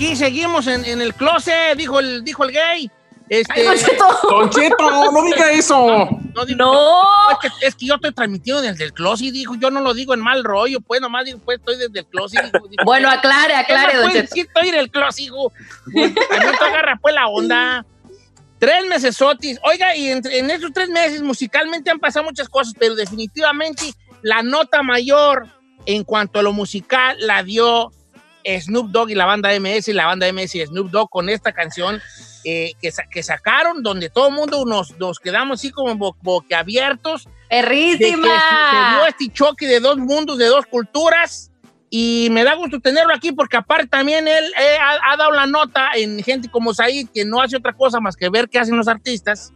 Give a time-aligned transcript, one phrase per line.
[0.00, 2.90] aquí seguimos en, en el closet, dijo el, dijo el gay.
[3.28, 4.04] Este, Ay, Don Cheto.
[4.28, 6.08] Don Cheto, no diga eso.
[6.34, 7.02] no, digo- No.
[7.30, 10.14] Es que, es que yo estoy transmitiendo desde el closet, dijo, yo no lo digo
[10.14, 12.42] en mal rollo, pues nomás digo, pues estoy desde el closet.
[12.50, 14.22] dijo, Bueno, aclare, aclare, ¿Qué Don Cheto.
[14.22, 14.46] decir?
[14.46, 15.52] Estoy en el closet, hijo.
[15.84, 16.14] También
[16.58, 17.84] tú agarra pues la onda.
[18.58, 19.58] Tres meses sotis.
[19.64, 24.42] Oiga, y entre- en esos tres meses musicalmente han pasado muchas cosas, pero definitivamente la
[24.42, 25.46] nota mayor
[25.86, 27.90] en cuanto a lo musical la dio
[28.44, 31.52] Snoop Dogg y la banda MS, y la banda MS y Snoop Dogg con esta
[31.52, 32.00] canción
[32.44, 36.16] eh, que, sa- que sacaron, donde todo el mundo nos, nos quedamos así como bo-
[36.22, 37.68] boquiabiertos que se,
[38.06, 39.04] dio Perrísima.
[39.08, 41.48] este choque de dos mundos, de dos culturas.
[41.92, 45.46] Y me da gusto tenerlo aquí porque aparte también él eh, ha, ha dado la
[45.46, 48.76] nota en gente como Said, que no hace otra cosa más que ver qué hacen
[48.76, 49.52] los artistas.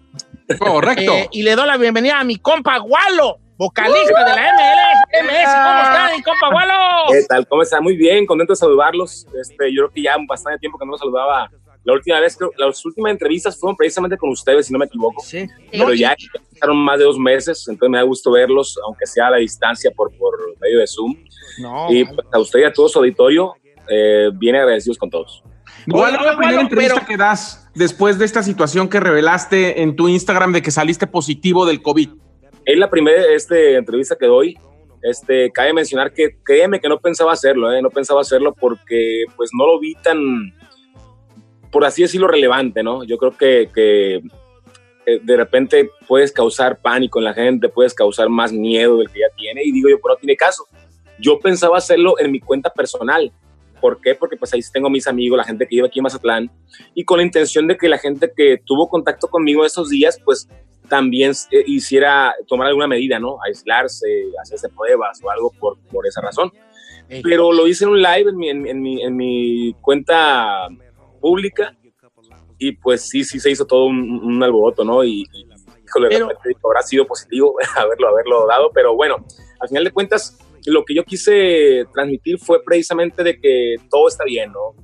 [0.58, 1.12] Correcto.
[1.14, 5.24] Eh, y le doy la bienvenida a mi compa Gualo, vocalista de la MLS.
[5.24, 6.72] MS, ¿cómo está mi compa Gualo?
[7.12, 7.46] ¿Qué tal?
[7.48, 7.82] ¿Cómo están?
[7.82, 9.26] Muy bien, contento de saludarlos.
[9.40, 11.50] Este, yo creo que ya bastante tiempo que no los saludaba.
[11.84, 15.22] La última vez, creo, las últimas entrevistas fueron precisamente con ustedes, si no me equivoco.
[15.22, 15.46] Sí.
[15.70, 16.16] Pero ya
[16.54, 19.90] pasaron más de dos meses, entonces me da gusto verlos, aunque sea a la distancia
[19.94, 21.14] por, por medio de Zoom.
[21.60, 23.54] No, y pues, a usted y a todo su auditorio,
[23.88, 25.42] eh, bien agradecidos con todos.
[25.90, 29.82] ¿Cuál es la primera bueno, entrevista pero- que das después de esta situación que revelaste
[29.82, 32.08] en tu Instagram de que saliste positivo del COVID?
[32.64, 34.58] Es la primera este, entrevista que doy.
[35.02, 37.82] Este, cabe mencionar que créeme que no pensaba hacerlo, ¿eh?
[37.82, 40.54] no pensaba hacerlo porque pues no lo vi tan,
[41.70, 43.04] por así decirlo, relevante, ¿no?
[43.04, 44.22] Yo creo que, que
[45.04, 49.20] eh, de repente puedes causar pánico en la gente, puedes causar más miedo del que
[49.20, 50.66] ya tiene y digo yo, pero no tiene caso.
[51.18, 53.30] Yo pensaba hacerlo en mi cuenta personal.
[53.82, 54.14] ¿Por qué?
[54.14, 56.50] Porque pues ahí tengo mis amigos, la gente que vive aquí en Mazatlán
[56.94, 60.48] y con la intención de que la gente que tuvo contacto conmigo esos días, pues
[60.88, 63.38] también eh, hiciera tomar alguna medida, ¿no?
[63.44, 64.06] Aislarse,
[64.42, 66.52] hacerse pruebas o algo por, por esa razón.
[67.22, 70.68] Pero lo hice en un live en mi, en, en mi, en mi cuenta
[71.20, 71.76] pública
[72.58, 75.04] y pues sí, sí se hizo todo un, un alboroto, ¿no?
[75.04, 75.46] Y, y
[75.84, 79.16] híjole, Pero- repente habrá sido positivo haberlo, haberlo dado, pero bueno,
[79.60, 84.24] al final de cuentas, lo que yo quise transmitir fue precisamente de que todo está
[84.24, 84.74] bien, ¿no?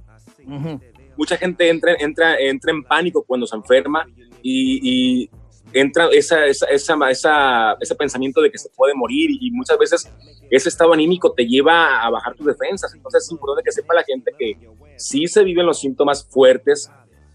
[0.47, 0.81] ujú.
[1.17, 4.07] mucha gente entra, entra, entra en pánico cuando se enferma
[4.43, 5.31] y, y
[5.73, 10.11] entra esa, esa, esa, esa- ese pensamiento de que se puede morir y muchas veces
[10.51, 12.93] ese estado anímico te lleva a bajar tus defensas.
[12.95, 14.57] Entonces es importante que sepa la gente que
[14.97, 16.91] sí se viven los síntomas fuertes,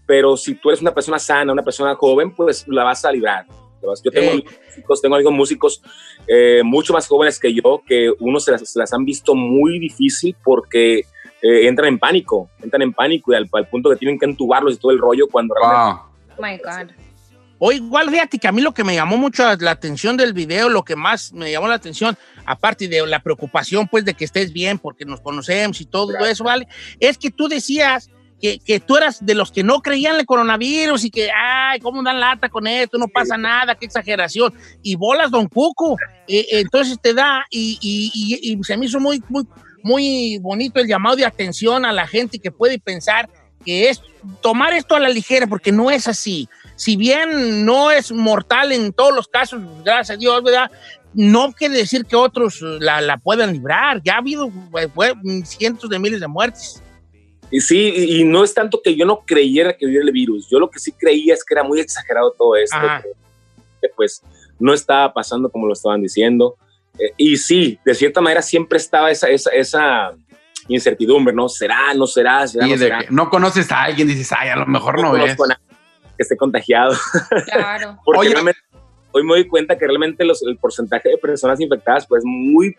[0.06, 3.46] pero si tú eres una persona sana, una persona joven, pues la vas a librar.
[4.02, 4.44] Yo tengo, Sí.
[4.66, 5.82] músicos, tengo amigos músicos
[6.26, 9.78] eh, mucho más jóvenes que yo, que unos se las, se las han visto muy
[9.78, 11.00] difícil porque
[11.42, 14.74] eh, entran en pánico, entran en pánico y al, al punto que tienen que entubarlos
[14.74, 16.36] y todo el rollo cuando realmente Wow.
[16.38, 16.90] Oh my God.
[17.58, 20.68] O igual, fíjate que a mí lo que me llamó mucho la atención del video,
[20.68, 24.52] lo que más me llamó la atención, aparte de la preocupación, pues, de que estés
[24.52, 26.68] bien, porque nos conocemos y todo eso, ¿vale?
[27.00, 28.10] Es que tú decías
[28.42, 32.02] que, que tú eras de los que no creían el coronavirus y que, ay, ¿cómo
[32.02, 32.98] dan lata con esto?
[32.98, 34.52] No pasa nada, qué exageración.
[34.82, 35.96] Y bolas, don Cuco.
[36.28, 39.44] Eh, entonces te da, y, y- y- y se me hizo muy, muy,
[39.82, 43.30] muy bonito el llamado de atención a la gente que puede pensar
[43.64, 44.02] que es
[44.42, 48.92] tomar esto a la ligera, porque no es así si bien no es mortal en
[48.92, 50.70] todos los casos, gracias a Dios, ¿verdad?
[51.14, 54.02] No quiere decir que otros la, la puedan librar.
[54.04, 54.50] Ya ha habido
[54.94, 55.14] fue,
[55.44, 56.82] cientos de miles de muertes.
[57.50, 60.48] Y sí, y y no es tanto que yo no creyera que hubiera el virus,
[60.50, 63.10] yo lo que sí creía es que era muy exagerado todo esto, que,
[63.82, 64.20] que, pues
[64.58, 66.56] no estaba pasando como lo estaban diciendo.
[66.98, 70.12] Eh, y sí, de cierta manera siempre estaba esa, esa, esa
[70.68, 71.48] incertidumbre, ¿no?
[71.48, 72.98] ¿Será, no será, será, Y no de será?
[72.98, 75.36] que no conoces a alguien, dices, ay, a lo mejor no es.
[75.36, 75.48] conozco a
[76.16, 76.94] que esté contagiado.
[77.52, 77.98] Claro.
[78.04, 78.30] Porque Oye.
[78.32, 78.60] realmente,
[79.12, 82.74] hoy me doy cuenta que realmente los- el porcentaje de personas infectadas pues muy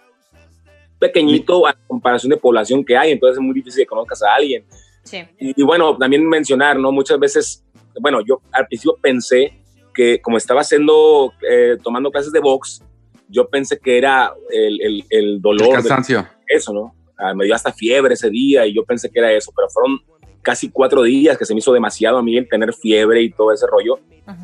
[1.00, 4.66] pequeñito a comparación de población que hay, entonces es muy difícil que conozcas a alguien.
[5.04, 5.20] Sí.
[5.40, 6.92] Y, y bueno, también mencionar, ¿no?
[6.92, 7.64] Muchas veces,
[8.02, 9.54] bueno, yo al principio pensé
[9.94, 12.84] que como estaba haciendo, eh, tomando clases de box,
[13.30, 16.28] yo pensé que era el, el, el El dolor de cansancio.
[16.48, 16.96] eso, ¿no?
[17.18, 20.00] Ah, me dio hasta fiebre ese día y yo pensé que era eso, pero fueron
[20.48, 23.52] casi cuatro días que se me hizo demasiado a mí el tener fiebre y todo
[23.52, 24.00] ese rollo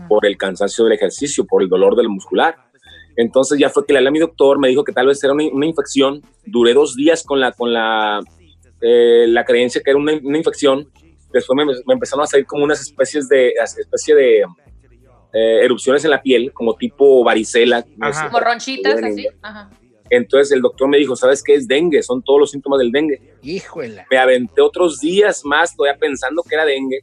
[0.09, 2.57] por el cansancio del ejercicio, por el dolor del muscular.
[3.15, 5.31] Entonces ya fue que le hablé a mi doctor, me dijo que tal vez era
[5.31, 6.21] una, una infección.
[6.45, 8.19] Duré dos días con la, con la,
[8.81, 10.89] eh, la creencia que era una, una infección.
[11.31, 14.39] Después me, me empezaron a salir como unas especies de, especie de
[15.31, 17.81] eh, erupciones en la piel, como tipo varicela.
[17.81, 19.25] Como ronchitas así.
[19.41, 19.69] Ajá.
[20.15, 22.03] Entonces el doctor me dijo, ¿sabes qué es dengue?
[22.03, 23.19] Son todos los síntomas del dengue.
[23.41, 24.05] Híjole.
[24.11, 26.99] Me aventé otros días más todavía pensando que era dengue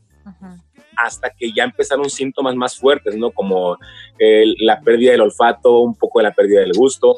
[0.97, 3.31] hasta que ya empezaron síntomas más fuertes, ¿no?
[3.31, 3.77] Como
[4.19, 7.17] el- la pérdida del olfato, un poco de la pérdida del gusto,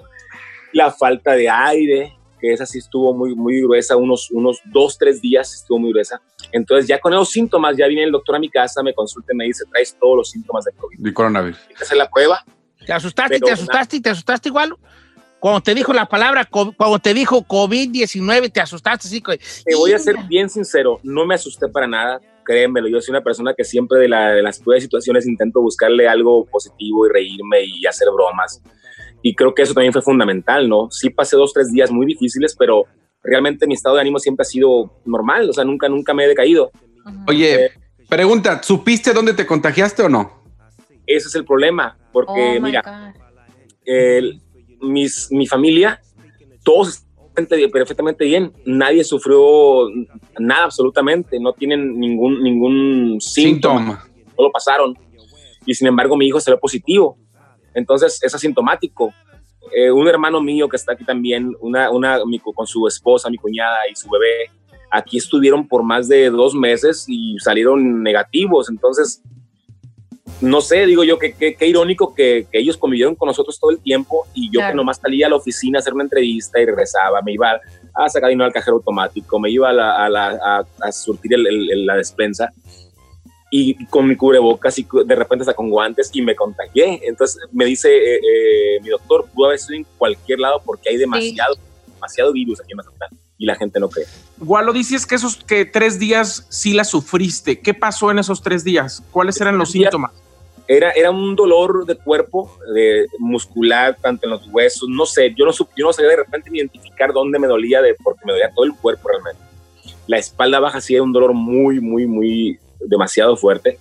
[0.72, 5.20] la falta de aire, que esa sí estuvo muy, muy gruesa, unos, unos dos, tres
[5.20, 6.20] días estuvo muy gruesa.
[6.52, 9.36] Entonces ya con esos síntomas, ya viene el doctor a mi casa, me consulta y
[9.36, 10.98] me dice, traes todos los síntomas de COVID.
[10.98, 11.58] De coronavirus.
[11.68, 12.44] Hay que hacer la prueba.
[12.86, 14.74] ¿Te asustaste, Pero te asustaste, te asustaste igual?
[15.42, 19.20] Cuando te dijo la palabra, cuando te dijo COVID-19, te asustaste, sí.
[19.20, 19.32] co-
[19.64, 23.24] Te voy a ser bien sincero, no me asusté para nada, créemelo, yo soy una
[23.24, 27.64] persona que siempre de, la- de las peores situaciones intento buscarle algo positivo y reírme
[27.64, 28.62] y hacer bromas.
[29.20, 30.88] Y creo que eso también fue fundamental, ¿no?
[30.92, 32.84] Sí pasé dos, tres días muy difíciles, pero
[33.24, 36.28] realmente mi estado de ánimo siempre ha sido normal, o sea, nunca, nunca me he
[36.28, 36.70] decaído.
[37.26, 37.72] Oye,
[38.08, 40.44] pregunta, ¿supiste dónde te contagiaste o no?
[41.04, 43.12] Ese es el problema, porque Oh mira,
[43.84, 44.40] el-
[44.82, 46.00] mis, mi familia,
[46.62, 49.88] todos están perfectamente bien, nadie sufrió
[50.38, 53.78] nada absolutamente, no tienen ningún, ningún síntoma.
[53.80, 54.08] Síntoma.
[54.36, 54.98] no lo pasaron.
[55.64, 57.16] Y sin embargo, mi hijo salió positivo.
[57.74, 59.14] Entonces, es asintomático.
[59.74, 63.38] Eh, un hermano mío que está aquí también, una, una, mi con su esposa, mi
[63.38, 64.50] cuñada y su bebé,
[64.90, 68.68] aquí estuvieron por más de dos meses y salieron negativos.
[68.68, 69.22] Entonces,
[70.42, 73.78] no sé, digo yo, que qué irónico que, que ellos convivieron con nosotros todo el
[73.80, 74.72] tiempo y yo Claro.
[74.72, 77.60] que nomás salía a la oficina a hacer una entrevista y regresaba, me iba
[77.94, 81.34] a sacar dinero al cajero automático, me iba a, la- a la- a- a surtir
[81.34, 82.50] el- el- el- la despensa
[83.50, 87.00] y con mi cubrebocas y de repente hasta con guantes y me contagié.
[87.04, 90.96] Entonces me dice eh, eh, mi doctor, pudo haber sido en cualquier lado porque hay
[90.96, 91.56] demasiado,
[91.94, 94.06] demasiado virus aquí en Mazatlán y la gente no cree.
[94.38, 97.60] Gualo, dices que esos que tres días sí la sufriste.
[97.60, 99.02] ¿Qué pasó en esos tres días?
[99.10, 99.90] ¿Cuáles eran los días.
[99.90, 100.12] síntomas?
[100.72, 105.44] Era, era un dolor de cuerpo, de muscular, tanto en los huesos, no sé, yo
[105.44, 108.64] no, yo no sabía de repente identificar dónde me dolía, de, porque me dolía todo
[108.64, 109.42] el cuerpo realmente.
[110.06, 113.78] La espalda baja sí era un dolor muy, muy, muy, demasiado fuerte.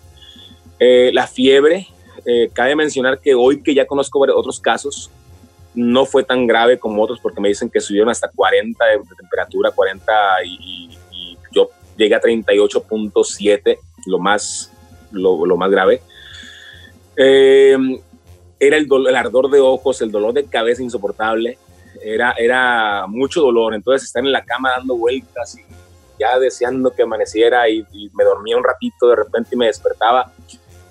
[0.79, 1.87] Eh, la fiebre,
[2.25, 5.09] eh, cabe mencionar que hoy que ya conozco otros casos,
[5.73, 9.71] no fue tan grave como otros porque me dicen que subieron hasta 40 de, temperatura,
[9.71, 10.11] 40
[10.43, 13.77] y, y- y yo llegué a 38.7,
[14.07, 14.71] lo más,
[15.11, 16.01] lo, lo más grave.
[17.23, 17.77] Eh,
[18.59, 21.57] era el, dol- el ardor de ojos, el dolor de cabeza insoportable,
[22.03, 25.61] era, era mucho dolor, entonces estar en la cama dando vueltas y
[26.19, 30.31] ya deseando que amaneciera y, y me dormía un ratito de repente y me despertaba.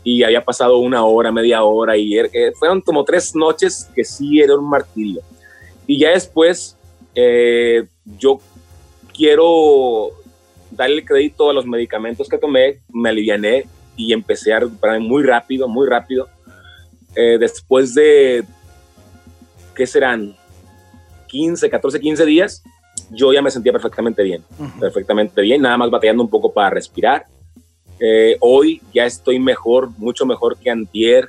[0.02, 4.04] Y había pasado una hora, media hora y er- eh, fueron como tres noches que
[4.04, 5.20] sí era un martirio.
[5.86, 6.76] Y ya después
[7.14, 7.86] eh,
[8.18, 8.40] yo
[9.14, 10.10] quiero
[10.70, 13.66] darle crédito a los medicamentos que tomé, me aliviané
[14.00, 16.28] y empecé a recuperarme muy rápido, muy rápido.
[17.14, 18.44] Eh, después de,
[19.74, 20.34] ¿qué serán?
[21.26, 22.62] 15, 14, 15 días,
[23.10, 24.42] yo ya me sentía perfectamente bien,
[24.80, 27.26] perfectamente bien, nada más batallando un poco para respirar.
[28.00, 31.28] Eh, hoy ya estoy mejor, mucho mejor que antier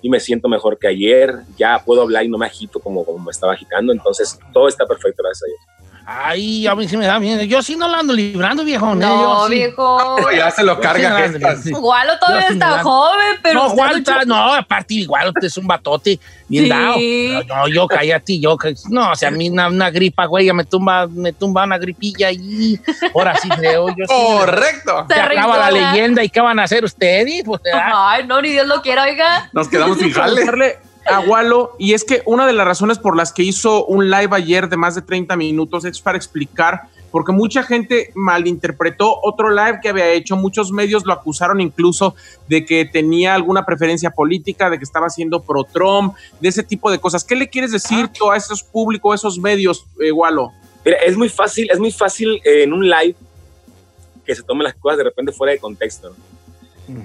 [0.00, 1.34] y me siento mejor que ayer.
[1.58, 4.86] Ya puedo hablar y no me agito como, como me estaba agitando, entonces todo está
[4.86, 5.77] perfecto, gracias a Dios.
[6.10, 7.42] Ay, a mí sí me da miedo.
[7.42, 8.94] Yo sí no lo ando librando, viejo.
[8.94, 9.54] No, yo sí.
[9.56, 10.16] viejo.
[10.34, 11.56] ya se lo Sí, carga.
[11.62, 11.70] sí.
[11.70, 13.68] Gualo todavía Yo sí está joven, pero.
[13.68, 16.18] no, luchó- está- no, aparte igual usted es un batote
[16.48, 16.70] bien Sí.
[16.70, 17.44] dado.
[17.44, 18.56] No, yo cállate, yo
[18.88, 21.76] no, o sea, a mí una, una gripa, güey, ya me tumba, me tumba una
[21.76, 22.80] gripilla y
[23.14, 24.14] ahora sí creo, yo sí.
[24.14, 25.04] Correcto.
[25.10, 28.48] Se Se acaba la leyenda y qué van a hacer ustedes, pues Ay, no, ni
[28.52, 29.50] Dios lo quiera, oiga.
[29.52, 30.78] Nos quedamos sin jale.
[31.08, 34.28] A Walo, y es que una de las razones por las que hizo un live
[34.32, 39.80] ayer de más de 30 minutos es para explicar, porque mucha gente malinterpretó otro live
[39.82, 42.14] que había hecho, muchos medios lo acusaron incluso
[42.48, 46.98] de que tenía alguna preferencia política, de que estaba siendo pro-Trump, de ese tipo de
[46.98, 47.24] cosas.
[47.24, 50.52] ¿Qué le quieres decir tú a esos públicos, a esos medios, eh, Walo?
[50.84, 53.16] Mira, es muy fácil, es muy fácil eh, en un live
[54.24, 56.10] que se tomen las cosas de repente fuera de contexto.
[56.10, 56.27] ¿no?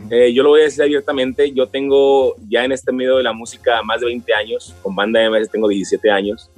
[0.09, 3.33] Eh, yo lo voy a decir abiertamente, yo tengo ya en este medio de la
[3.33, 6.49] música más de 20 años, con Banda MS tengo 17 años.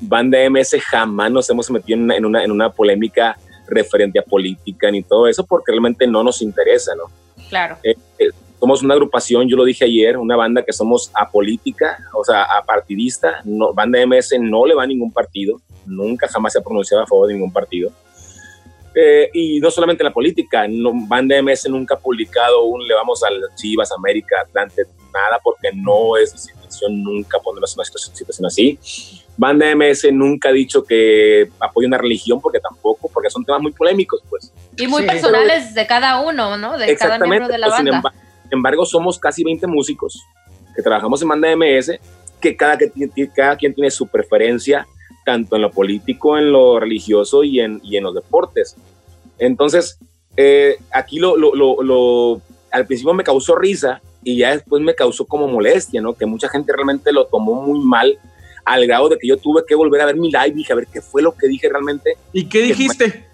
[0.00, 3.36] Banda MS jamás nos hemos metido en una, en una, en una polémica
[3.66, 7.04] referente a política ni todo eso, porque realmente no nos interesa, ¿no?
[7.48, 7.76] Claro.
[8.58, 13.40] Somos una agrupación, yo lo dije ayer, una banda que somos apolítica, o sea, apartidista.
[13.44, 17.06] No, banda MS no le va a ningún partido, nunca jamás se ha pronunciado a
[17.06, 17.90] favor de ningún partido.
[18.94, 23.22] Eh, y no solamente la política, no, Banda MS nunca ha publicado un le vamos
[23.22, 24.82] al Chivas, América, Atlante,
[25.12, 28.78] nada, porque no es su intención nunca ponernos en una situación, situación así.
[29.36, 33.72] Banda MS nunca ha dicho que apoya una religión, porque tampoco, porque son temas muy
[33.72, 34.52] polémicos, pues.
[34.76, 35.08] Y muy Sí.
[35.08, 36.76] personales de cada uno, ¿no?
[36.76, 38.12] De cada miembro de la sin banda.
[38.42, 40.20] Sin embargo, somos casi 20 músicos
[40.74, 42.00] que trabajamos en banda MS,
[42.40, 42.90] que cada, que
[43.34, 44.86] cada quien tiene su preferencia,
[45.30, 48.74] tanto en lo político, en lo religioso y en, y en los deportes.
[49.38, 49.96] Entonces,
[50.36, 52.40] eh, aquí lo, lo, lo, lo-
[52.72, 56.14] al principio me causó risa y ya después me causó como molestia, ¿no?
[56.14, 58.18] Que mucha gente realmente lo tomó muy mal
[58.64, 60.76] al grado de que yo tuve que volver a ver mi live y dije, a
[60.76, 62.16] ver, ¿qué fue lo que dije realmente?
[62.32, 63.24] ¿Y qué dijiste?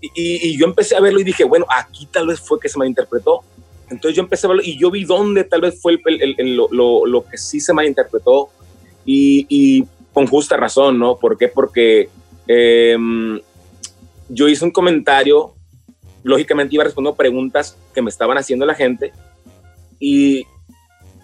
[0.00, 2.78] Y, y, yo empecé a verlo y dije, bueno, aquí tal vez fue que se
[2.78, 3.40] malinterpretó.
[3.90, 6.68] Entonces yo empecé a verlo y yo vi dónde tal vez fue el, el, lo,
[6.70, 8.48] lo, lo, que sí se malinterpretó
[9.04, 9.84] y, y,
[10.18, 11.16] con justa razón, ¿no?
[11.16, 11.46] ¿Por qué?
[11.46, 12.08] Porque
[12.48, 12.96] eh,
[14.28, 15.54] yo hice un comentario,
[16.24, 19.12] lógicamente iba respondiendo preguntas que me estaban haciendo la gente
[20.00, 20.44] y,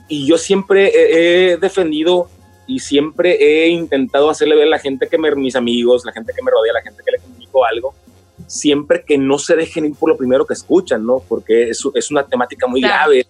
[0.08, 2.30] y yo siempre he, defendido
[2.68, 6.32] y siempre he intentado hacerle ver a la gente que me, mis amigos, la gente
[6.32, 7.94] que me rodea, la gente que le comunico algo,
[8.46, 11.20] siempre que no se dejen ir por lo primero que escuchan, ¿no?
[11.28, 13.10] Porque es, es una temática muy claro.
[13.10, 13.26] grave,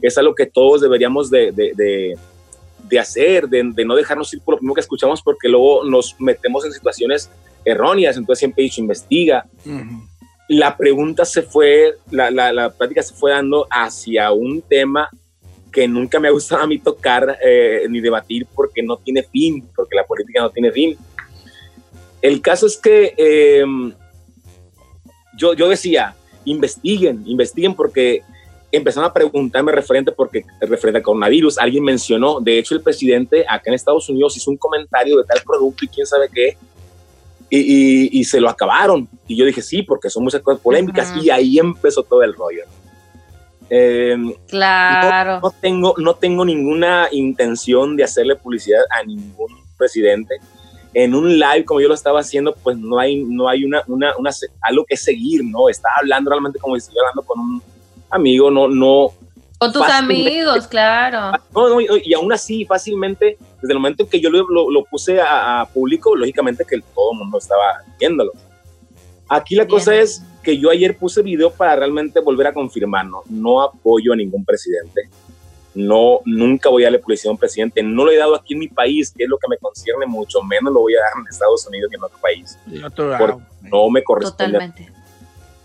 [0.00, 2.16] es algo que todos deberíamos de, de, de,
[2.88, 6.64] de hacer, de, no dejarnos ir por lo primero que escuchamos, porque luego nos metemos
[6.64, 7.30] en situaciones
[7.64, 9.46] erróneas, entonces siempre he dicho, investiga.
[9.64, 10.08] Uh -huh.
[10.48, 15.08] La pregunta se fue, la, la, la, práctica se fue dando hacia un tema
[15.72, 19.68] que nunca me ha gustado a mí tocar eh, ni debatir porque no tiene fin,
[19.74, 20.96] porque la política no tiene fin.
[22.22, 23.14] El caso es que...
[23.16, 23.64] Eh,
[25.36, 26.14] yo, yo decía,
[26.44, 28.22] investiguen, investiguen porque
[28.72, 33.64] empezaron a preguntarme referente porque referente al coronavirus, alguien mencionó, de hecho el presidente acá
[33.66, 36.56] en Estados Unidos hizo un comentario de tal producto y quién sabe qué,
[37.48, 39.08] y, y, y se lo acabaron.
[39.28, 41.24] Y yo dije, sí, porque son muchas cosas polémicas, uh -huh.
[41.24, 42.64] y ahí empezó todo el rollo.
[43.70, 44.16] Eh,
[44.48, 45.34] claro.
[45.34, 50.36] No, no, tengo, no tengo ninguna intención de hacerle publicidad a ningún presidente
[50.94, 54.16] en un live como yo lo estaba haciendo, pues no hay, no hay una, una,
[54.16, 54.30] una,
[54.62, 55.68] algo que seguir, ¿no?
[55.68, 57.62] Estaba hablando realmente como si estuviera hablando con un
[58.10, 59.12] amigo, no, no.
[59.58, 61.38] Con tus amigos, claro.
[61.54, 64.84] No, no, y aún así, fácilmente, desde el momento en que yo lo, lo, lo
[64.84, 68.32] puse a, a, público, lógicamente que todo el mundo estaba viéndolo.
[69.28, 69.70] Aquí la Bien.
[69.70, 73.22] cosa es que yo ayer puse video para realmente volver a confirmar, ¿no?
[73.28, 75.08] No apoyo a ningún presidente
[75.76, 78.60] no, nunca voy a darle publicidad a un presidente, no lo he dado aquí en
[78.60, 81.26] mi país, que es lo que me concierne mucho, menos lo voy a dar en
[81.28, 82.58] Estados Unidos y en otro país,
[82.98, 84.58] porque no me corresponde.
[84.58, 84.95] Totalmente.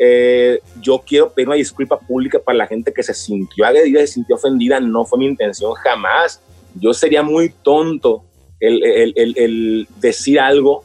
[0.04, 4.08] Eh, yo quiero pedir una disculpa pública para la gente que se sintió agredida, se
[4.08, 6.42] sintió ofendida, no fue mi intención jamás.
[6.74, 8.24] Yo sería muy tonto
[8.60, 10.84] el, el, el, el decir algo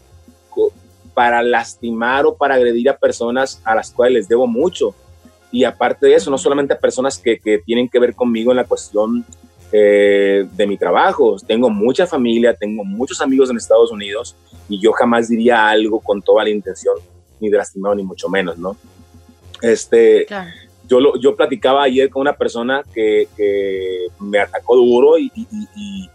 [1.14, 4.94] para lastimar o para agredir a personas a las cuales les debo mucho
[5.50, 8.58] y aparte de eso, no solamente a personas que, que tienen que ver conmigo en
[8.58, 9.24] la cuestión
[9.72, 14.36] eh, de mi trabajo, tengo mucha familia, tengo muchos amigos en Estados Unidos
[14.68, 16.96] y yo jamás diría algo con toda la intención
[17.40, 18.76] ni de lastimar ni mucho menos, ¿no?
[19.62, 20.50] Este, claro.
[20.86, 25.46] yo, lo, yo platicaba ayer con una persona que, que me atacó duro y, y,
[25.76, 26.10] y,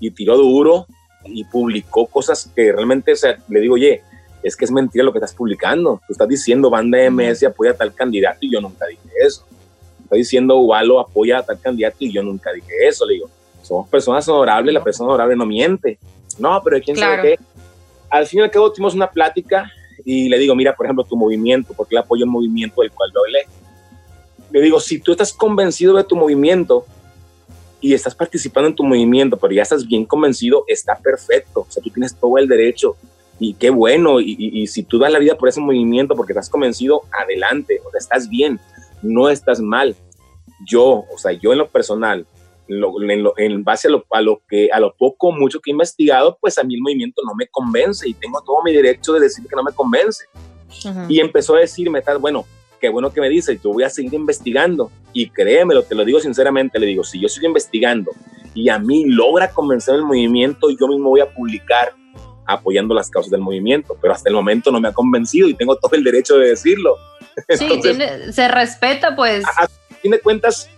[0.00, 0.86] y, tiró duro
[1.24, 4.02] y publicó cosas que realmente, o sea, le digo, oye,
[4.42, 6.00] es que es mentira lo que estás publicando.
[6.06, 9.44] Tú estás diciendo banda MS apoya a tal candidato y yo nunca dije eso.
[10.02, 13.06] Estás diciendo Ubalo apoya a tal candidato y yo nunca dije eso.
[13.06, 13.30] Le digo,
[13.62, 15.98] somos personas honorables, la persona honorable no miente.
[16.38, 17.16] No, pero ¿quién claro.
[17.16, 17.44] sabe qué?
[18.10, 19.72] Al fin y al cabo tuvimos una plática
[20.04, 23.10] y le digo, mira, por ejemplo, tu movimiento, porque le apoyo el movimiento del cual
[23.14, 23.46] yo hablé.
[24.50, 26.84] Le digo, si tú estás convencido de tu movimiento
[27.80, 31.60] y estás participando en tu movimiento, pero ya estás bien convencido, está perfecto.
[31.60, 32.96] O sea, tú tienes todo el derecho
[33.38, 36.32] y qué bueno, y, y, y, si tú das la vida por ese movimiento porque
[36.32, 38.60] estás convencido, adelante, o sea, estás bien,
[39.02, 39.96] no estás mal.
[40.66, 42.26] Yo, o sea, yo en lo personal,
[42.68, 45.70] lo, en, lo, en, base a lo, a lo, que, a lo poco, mucho que
[45.70, 49.12] he investigado, pues a mí el movimiento no me convence y tengo todo mi derecho
[49.12, 50.24] de decir que no me convence.
[50.84, 51.06] Uh -huh.
[51.08, 52.46] Y empezó a decirme, tal, bueno,
[52.80, 54.90] qué bueno que me dice, yo voy a seguir investigando.
[55.12, 58.10] Y créemelo, te lo digo sinceramente, le digo, si yo sigo investigando
[58.54, 61.94] y a mí logra convencer el movimiento, yo mismo voy a publicar
[62.46, 65.76] apoyando las causas del movimiento, pero hasta el momento no me ha convencido y tengo
[65.76, 66.96] todo el derecho de decirlo.
[67.48, 69.44] Sí, Entonces, tiene, se respeta, pues.
[69.46, 69.68] A, a
[70.02, 70.68] fin de cuentas,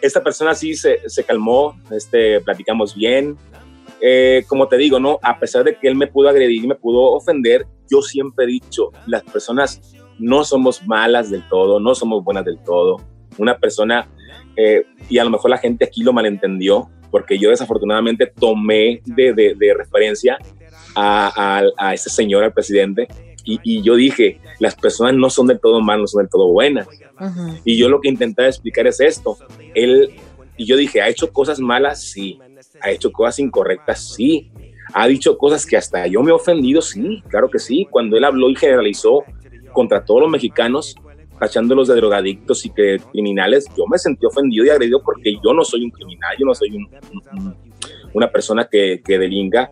[0.00, 3.36] esta persona sí se, se calmó, este, platicamos bien.
[4.00, 5.20] Eh, como te digo, ¿no?
[5.22, 8.90] A pesar de que él me pudo agredir me pudo ofender, yo siempre he dicho,
[9.06, 9.80] las personas
[10.18, 12.96] no somos malas del todo, no somos buenas del todo.
[13.38, 14.08] Una persona,
[14.56, 19.34] eh, y a lo mejor la gente aquí lo malentendió, porque yo desafortunadamente tomé de,
[19.34, 20.38] de, de referencia
[20.94, 23.06] a, a, a, este señor, al presidente,
[23.44, 26.48] y, y, yo dije, las personas no son del todo malas, no son del todo
[26.48, 26.86] buenas.
[26.86, 27.60] Uh -huh.
[27.64, 29.36] Y yo lo que intentaba explicar es esto.
[29.74, 30.10] Él,
[30.56, 32.02] y yo dije, ¿ha hecho cosas malas?
[32.02, 32.38] Sí.
[32.80, 34.14] ¿Ha hecho cosas incorrectas?
[34.14, 34.50] Sí.
[34.94, 36.82] ¿Ha dicho cosas que hasta yo me he ofendido?
[36.82, 37.86] Sí, claro que sí.
[37.90, 39.24] Cuando él habló y generalizó
[39.72, 40.94] contra todos los mexicanos,
[41.38, 45.64] tachándolos de drogadictos y que criminales, yo me sentí ofendido y agredido porque yo no
[45.64, 46.88] soy un criminal, yo no soy un,
[47.32, 47.56] un,
[48.12, 49.70] una persona que, que delinga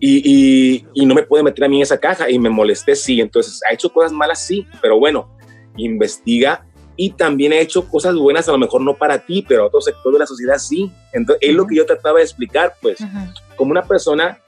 [0.00, 2.96] y, y, y, no me puede meter a mí en esa caja y me molesté,
[2.96, 5.30] sí, entonces ha hecho cosas malas, sí, pero bueno,
[5.76, 9.66] investiga y también he hecho cosas buenas, a lo mejor no para ti, pero a
[9.66, 10.90] otro sector de la sociedad sí.
[11.12, 12.98] Entonces, es lo que yo trataba de explicar, pues,
[13.56, 14.38] como una persona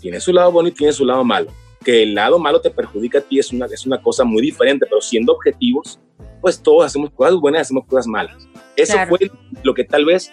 [0.00, 1.50] tiene su lado bueno y tiene su lado malo.
[1.84, 4.86] Que el lado malo te perjudica a ti es una, es una cosa muy diferente,
[4.86, 5.98] pero siendo objetivos,
[6.40, 8.36] pues todos hacemos cosas buenas, hacemos cosas malas.
[8.76, 9.18] Eso fue
[9.62, 10.30] lo que tal vez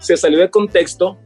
[0.00, 1.18] se salió de contexto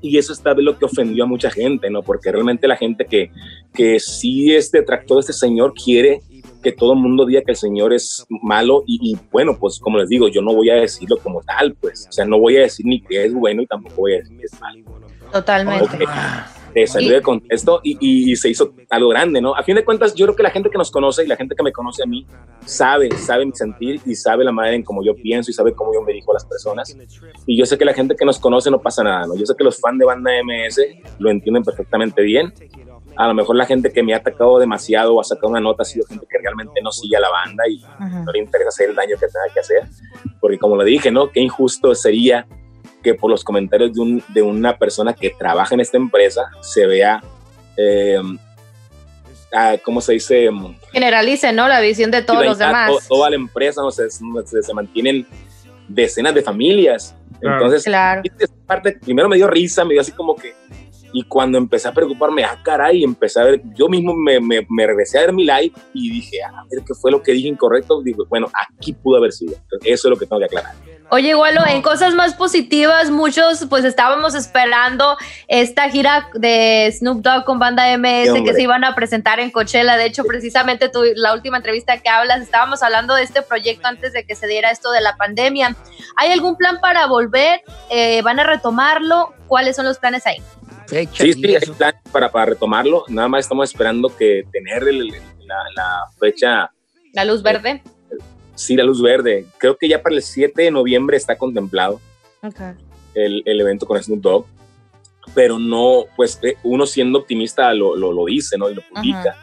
[0.00, 2.02] y eso está de lo que ofendió a mucha gente, ¿no?
[2.02, 3.30] Porque realmente la gente que,
[3.74, 6.20] que sí es detractor de este señor quiere
[6.62, 10.08] que todo el mundo diga que el señor es malo y, bueno, pues como les
[10.08, 12.84] digo, yo no voy a decirlo como tal, pues, o sea, no voy a decir
[12.86, 14.84] ni que es bueno y tampoco voy a decir que es malo.
[15.32, 16.04] Totalmente
[16.86, 19.54] salió de contexto y, se hizo algo grande, ¿no?
[19.54, 21.54] A fin de cuentas, yo creo que la gente que nos conoce y la gente
[21.54, 22.26] que me conoce a mí
[22.64, 25.92] sabe, sabe mi sentir y sabe la manera en cómo yo pienso y sabe cómo
[25.92, 26.96] yo me dirijo a las personas.
[27.46, 29.36] Y yo sé que la gente que nos conoce no pasa nada, ¿no?
[29.36, 30.80] Yo sé que los fans de banda MS
[31.18, 32.52] lo entienden perfectamente bien.
[33.16, 35.82] A lo mejor la gente que me ha atacado demasiado o ha sacado una nota
[35.82, 37.82] ha sido gente que realmente no sigue a la banda y
[38.24, 39.82] no le interesa hacer el daño que tenga que hacer.
[40.40, 41.30] Porque como lo dije, ¿no?
[41.30, 42.46] Qué injusto sería
[43.08, 46.86] que por los comentarios de, un, de una persona que trabaja en esta empresa se
[46.86, 47.22] vea,
[47.74, 48.20] eh,
[49.50, 50.50] ah, ¿cómo se dice?
[50.92, 51.68] Generalice, ¿no?
[51.68, 53.08] La visión de todos los demás.
[53.08, 53.90] toda la empresa, ¿no?
[53.90, 55.26] se, se, mantienen
[55.88, 57.14] decenas de familias.
[57.40, 58.20] Entonces, claro.
[58.66, 60.54] parte, primero me dio risa, me dio así como que,
[61.12, 64.86] y cuando empecé a preocuparme, ah, caray, empecé a ver, yo mismo me, me, me,
[64.86, 68.02] regresé a ver mi live y dije, a ver qué fue lo que dije incorrecto.
[68.02, 69.54] Digo, bueno, aquí pudo haber sido.
[69.84, 70.74] eso es lo que tengo que aclarar.
[71.10, 77.44] Oye, igual en cosas más positivas, muchos pues estábamos esperando esta gira de Snoop Dogg
[77.46, 79.96] con banda MS que se iban a presentar en Coachella.
[79.96, 84.12] De hecho, precisamente tu, la última entrevista que hablas, estábamos hablando de este proyecto antes
[84.12, 85.74] de que se diera esto de la pandemia.
[86.16, 87.62] ¿Hay algún plan para volver?
[87.88, 89.32] Eh, ¿Van a retomarlo?
[89.46, 90.42] ¿Cuáles son los planes ahí?
[90.88, 93.04] Sí, sí, hay plan para, para retomarlo.
[93.08, 96.70] Nada más estamos esperando que tener la, fecha.
[97.12, 97.82] La luz verde.
[98.54, 99.46] Sí, la luz verde.
[99.58, 102.00] Creo que ya para el 7 de noviembre está contemplado
[103.14, 104.46] el, el, evento con Snoop Dogg,
[105.34, 108.70] pero no, pues eh, uno siendo optimista lo, lo, lo dice, ¿no?
[108.70, 109.36] Y lo publica.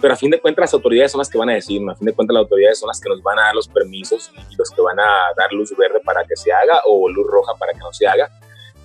[0.00, 1.90] Pero a fin de cuentas las autoridades son las que van a decir, ¿no?
[1.90, 4.30] A fin de cuentas las autoridades son las que nos van a dar los permisos
[4.50, 7.52] y los que van a dar luz verde para que se haga o luz roja
[7.58, 8.30] para que no se haga.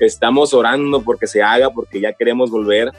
[0.06, 2.92] Estamos orando porque se haga, porque ya queremos volver,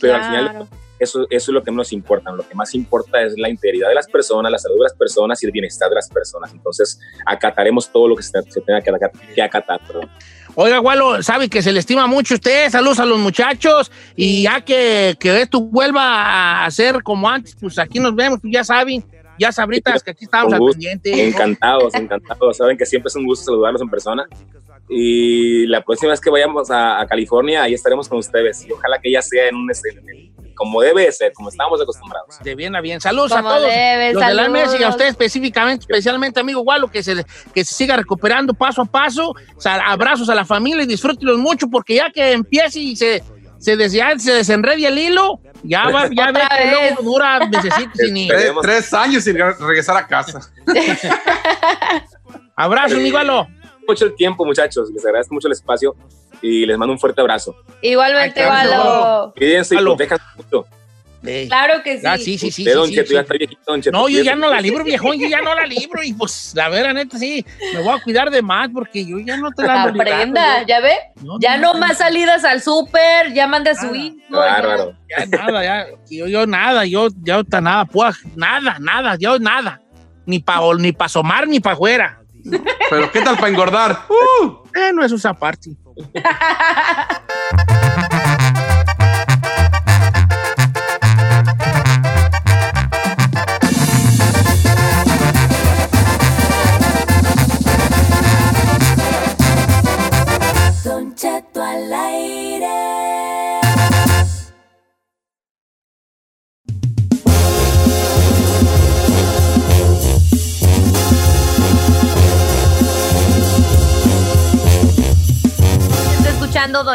[0.00, 2.32] pero al final eso, eso es lo que nos importa.
[2.32, 5.42] Lo que más importa es la integridad de las personas, la salud de las personas
[5.42, 6.52] y el bienestar de las personas.
[6.52, 8.32] Entonces, acataremos todo lo que se,
[8.66, 9.80] tenga que, acatar.
[10.54, 12.70] Oiga, Gualo, sabe que se le estima mucho a usted.
[12.70, 13.90] Saludos a los muchachos.
[14.14, 18.52] Y ya que, que esto vuelva a ser como antes, pues aquí nos vemos, pues
[18.52, 19.04] ya saben.
[19.38, 21.28] Ya sabritas que aquí estamos al pendiente.
[21.28, 22.56] Encantados, encantados.
[22.56, 24.26] Saben que siempre es un gusto saludarlos en persona.
[24.88, 28.64] Y la próxima vez que vayamos a, California, ahí estaremos con ustedes.
[28.66, 32.38] Y ojalá que ya sea en un escenario como debe ser, como estamos acostumbrados.
[32.42, 33.00] De bien a bien.
[33.00, 33.62] Saludos a todos.
[33.62, 34.72] Debe, los saludos.
[34.72, 38.82] de y a usted específicamente, especialmente, amigo Gualo, que se, que se siga recuperando paso
[38.82, 39.34] a paso.
[39.64, 43.22] abrazos a la familia y disfrútenlos mucho, porque ya que empiece y se,
[43.58, 43.76] se,
[44.18, 48.94] se desenrede el hilo, ya va, ya ve que luego dura necesito sin tres, tres
[48.94, 50.40] años sin regresar a casa.
[52.56, 53.46] Abrazo, amigo Gualo.
[53.86, 54.90] Mucho el tiempo, muchachos.
[54.90, 55.94] Les agradezco mucho el espacio
[56.42, 57.56] y les mando un fuerte abrazo.
[57.82, 59.32] Igualmente, Valo.
[59.36, 60.66] Cuídense y protejan mucho.
[61.48, 62.06] Claro que sí.
[62.06, 62.64] Ah, sí, sí, sí.
[62.64, 63.96] De Don Cheto, ya está viejito, Don Cheto.
[63.96, 66.02] No, yo ya no la libro, viejón, yo ya no la libro.
[66.02, 67.44] Y pues, la verdad, neta, sí,
[67.74, 70.94] me voy a cuidar de más porque yo ya no te la Aprenda, ¿ya ve?
[71.40, 74.16] ya no, más salidas al súper, ya manda a su hijo.
[74.28, 74.94] Bárbaro.
[75.08, 79.80] Ya, nada, ya, yo, yo nada, yo, ya está nada, pues, nada, nada, yo nada.
[80.26, 82.20] Ni para ni pa asomar, ni para afuera.
[82.90, 84.06] Pero, ¿qué tal para engordar?
[84.08, 84.66] Uh.
[84.74, 85.76] Eh, no es esa parte.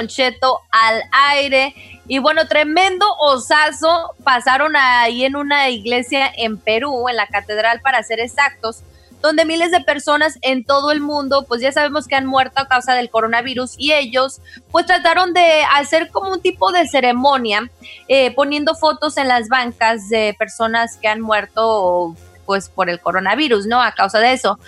[0.08, 1.76] Don al aire.
[2.08, 8.04] Y bueno, tremendo osazo pasaron ahí en una iglesia en Perú, en la catedral para
[8.04, 8.84] ser exactos,
[9.22, 12.68] donde miles de personas en todo el mundo, pues ya sabemos que han muerto a
[12.68, 17.70] causa del coronavirus y ellos pues trataron de hacer como un tipo de ceremonia,
[18.08, 23.68] eh, poniendo fotos en las bancas de personas que han muerto pues por el coronavirus,
[23.68, 23.82] ¿no?
[23.82, 24.60] A causa de eso.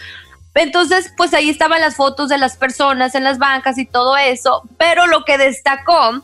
[0.55, 4.61] Entonces, pues ahí estaban las fotos de las personas en las bancas y todo eso,
[4.77, 6.21] pero lo que destacó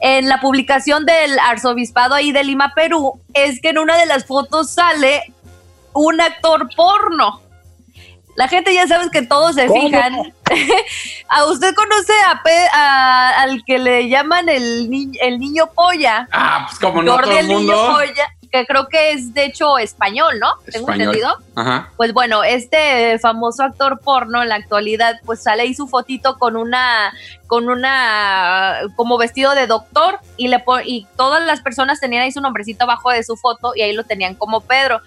[0.00, 4.24] en la publicación del arzobispado ahí de Lima, Perú, es que en una de las
[4.26, 5.32] fotos sale
[5.92, 7.42] un actor porno.
[8.36, 9.82] La gente ya sabes que todos se ¿Cómo?
[9.82, 10.14] fijan.
[11.28, 16.26] ¿A usted conoce a, Pe- a- al que le llaman el, ni- el niño polla?
[16.32, 17.92] Ah, pues como no Jordi todo el el niño mundo.
[17.92, 20.48] polla, que creo que es de hecho español, ¿no?
[20.70, 21.14] Tengo Español.
[21.14, 21.38] entendido.
[21.54, 21.90] Ajá.
[21.96, 26.56] Pues bueno, este famoso actor porno en la actualidad, pues sale ahí su fotito con
[26.56, 27.12] una,
[27.46, 32.40] con una, como vestido de doctor y le y todas las personas tenían ahí su
[32.40, 35.00] nombrecito abajo de su foto y ahí lo tenían como Pedro.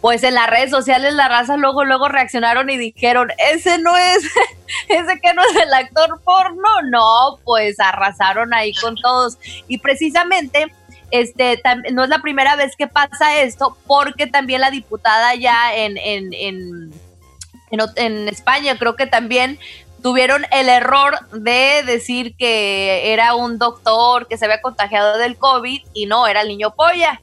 [0.00, 4.22] Pues en las redes sociales la raza luego, luego reaccionaron y dijeron, ese no es,
[4.88, 9.38] ese que no es el actor porno, no, pues arrasaron ahí con todos.
[9.66, 10.74] Y precisamente
[11.10, 11.60] este,
[11.92, 16.32] no es la primera vez que pasa esto, porque también la diputada ya en, en,
[16.32, 16.92] en,
[17.96, 19.58] en España creo que también
[20.02, 25.80] tuvieron el error de decir que era un doctor que se había contagiado del COVID
[25.94, 27.20] y no, era el niño polla.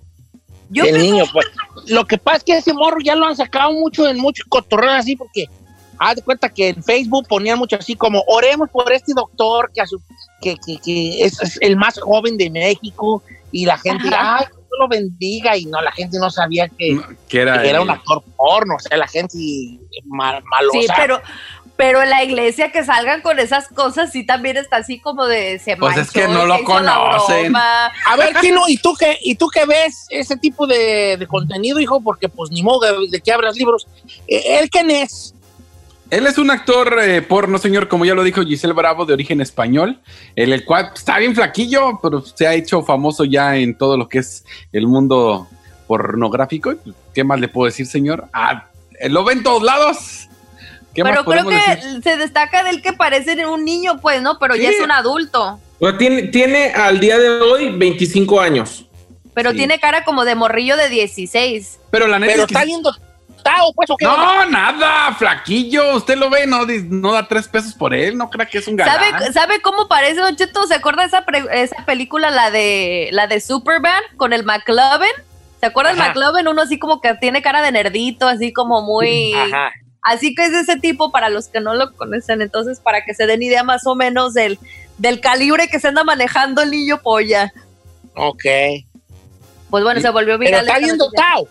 [0.70, 1.46] Yo el niño, pues.
[1.88, 4.94] Lo que pasa es que ese morro ya lo han sacado mucho en muchos cotorreos
[4.96, 5.46] así, porque
[6.00, 9.82] haz de cuenta que en Facebook ponían mucho así como, oremos por este doctor que,
[9.82, 10.02] a su-
[10.42, 14.38] que, que, que es, es el más joven de México, y la gente, Ajá.
[14.40, 17.78] ay, Dios lo bendiga, y no, la gente no sabía que, Que era, que era
[17.80, 19.38] el- un actor porno, o sea, la gente
[20.06, 20.80] mal, malosa.
[20.80, 21.22] sí, pero,
[21.76, 25.76] pero la iglesia que salgan con esas cosas sí también está así como de se
[25.78, 27.56] Pues es manchó, que no lo conocen.
[27.56, 31.80] A ver, Chino, ¿y tú qué, y tú qué ves ese tipo de, de contenido,
[31.80, 32.00] hijo?
[32.02, 33.88] Porque pues ni modo de, de que abras libros.
[34.28, 35.34] ¿Él quién es?
[36.12, 39.40] Él es un actor eh, porno, señor, como ya lo dijo Giselle Bravo, de origen
[39.42, 40.00] español,
[40.36, 44.10] el, el cual está bien flaquillo, pero se ha hecho famoso ya en todo lo
[44.10, 44.44] que es
[44.74, 45.48] el mundo
[45.88, 46.74] pornográfico.
[47.14, 48.26] ¿Qué más le puedo decir, señor?
[48.34, 48.68] Ah,
[49.00, 50.28] eh, lo ven todos lados.
[50.94, 52.04] ¿Qué Pero más creo que decir?
[52.04, 54.38] se destaca del que parece un niño, pues, ¿no?
[54.38, 55.60] Pero ya es un adulto.
[55.80, 58.86] Bueno, tiene, tiene al día de hoy 25 años.
[59.34, 59.58] Pero Sí.
[59.58, 61.80] tiene cara como de morrillo de 16.
[61.90, 62.72] Pero la neta Pero es que está sí-
[63.76, 64.06] pues, ¿o qué?
[64.06, 65.96] No, nada, flaquillo.
[65.96, 68.76] Usted lo ve, no, no da tres pesos por él, no crea que es un
[68.76, 69.12] galán.
[69.12, 70.66] ¿Sabe, ¿Sabe cómo parece, Don Cheto?
[70.68, 75.10] ¿Se acuerda de esa, pre- esa película, la de la de Superman, con el McLovin?
[75.60, 76.08] ¿Se acuerda Ajá.
[76.08, 76.48] McLovin?
[76.48, 79.34] Uno así como que tiene cara de nerdito, así como muy...
[79.34, 79.72] Ajá.
[80.04, 82.42] Así que es de ese tipo para los que no lo conocen.
[82.42, 84.58] Entonces, para que se den idea más o menos del,
[84.98, 87.54] del calibre que se anda manejando el niño polla.
[88.16, 88.44] Ok.
[89.70, 90.62] Pues bueno, se volvió Pero viral.
[90.62, 91.48] está esta bien dotado.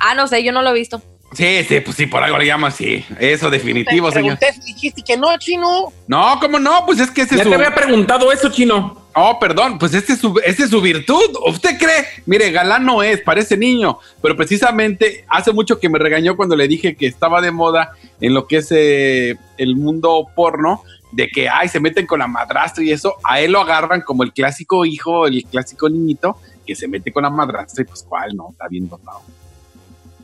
[0.00, 1.00] Ah, no sé, yo no lo he visto.
[1.32, 3.04] Sí, sí, pues sí, por algo le llaman así.
[3.20, 4.38] Eso definitivo, Te señor.
[4.38, 5.92] pregunté si dijiste que no, chino.
[6.06, 6.86] No, ¿cómo no?
[6.86, 7.50] Pues es que ese Ya es su...
[7.50, 8.96] te había preguntado eso, chino.
[9.14, 11.36] Oh, perdón, pues este es su, esta es su virtud.
[11.46, 12.06] ¿Usted cree?
[12.24, 16.68] Mire, galán no es, parece niño, pero precisamente hace mucho que me regañó cuando le
[16.68, 21.48] dije que estaba de moda en lo que es eh, el mundo porno, de que,
[21.48, 24.84] ay, se meten con la madrastra y eso, a él lo agarran como el clásico
[24.84, 26.36] hijo, el clásico niñito,
[26.66, 29.22] que se mete con la madrastra y pues cuál, no, está bien dotado.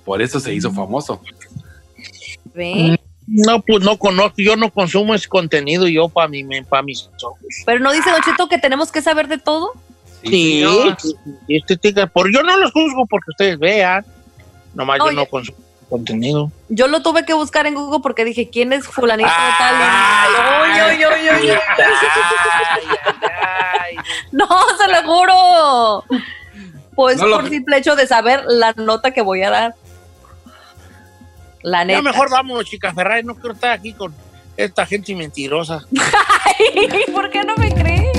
[0.05, 1.21] Por eso se hizo famoso.
[2.55, 2.99] ¿Ve?
[3.27, 7.39] No, pues no conozco, yo no consumo ese contenido yo para mi, para mis ojos.
[7.65, 9.73] Pero no dice Don Cheto que tenemos que saber de todo.
[10.23, 10.65] Sí,
[11.49, 14.05] este tica- por yo no los juzgo porque ustedes vean.
[14.75, 15.17] Nomás yo Oye.
[15.17, 16.51] no consumo contenido.
[16.69, 19.75] Yo lo tuve que buscar en Google porque dije, ¿quién es fulanito de tal?
[19.79, 21.49] Ay, Ay, ay, ay, ay, ay.
[21.79, 22.87] ay,
[23.81, 23.97] ay.
[24.33, 24.47] No,
[24.79, 26.05] se lo juro.
[26.95, 29.75] Pues No lo- por simple hecho de saber la nota que voy a dar.
[31.65, 31.99] La neta.
[31.99, 34.15] Ya mejor vámonos, chica Ferrari, no quiero estar aquí con
[34.55, 35.83] esta gente mentirosa.
[36.59, 38.13] Ay, ¿Por qué no me cree?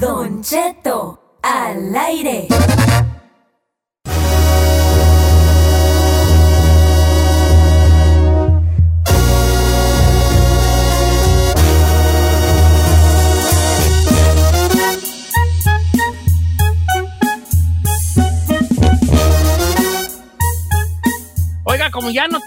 [0.00, 2.48] Don Cheto, al aire.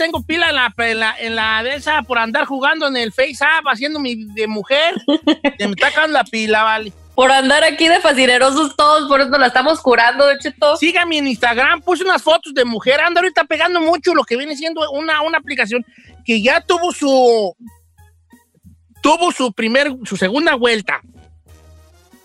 [0.02, 3.14] Tengo pila en la, en la, en la de esa por andar jugando en el
[3.14, 4.96] Face App haciendo mi de mujer,
[5.60, 6.92] se me está acabando la pila, vale.
[7.14, 10.76] Por andar aquí de fascinerosos todos, por eso la estamos curando, Don Cheto.
[10.78, 14.56] Sígame en Instagram, puse unas fotos de mujer, anda ahorita pegando mucho lo que viene
[14.56, 15.86] siendo una, una aplicación
[16.26, 17.56] que ya tuvo su
[19.02, 21.02] tuvo su primer, su segunda vuelta.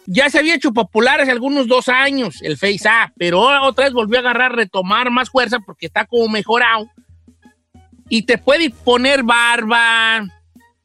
[0.07, 3.93] Ya se había hecho popular hace algunos dos años el Face App, pero otra vez
[3.93, 6.89] volvió a agarrar, retomar más fuerza porque está como mejorado.
[8.09, 10.27] Y te puede poner barba,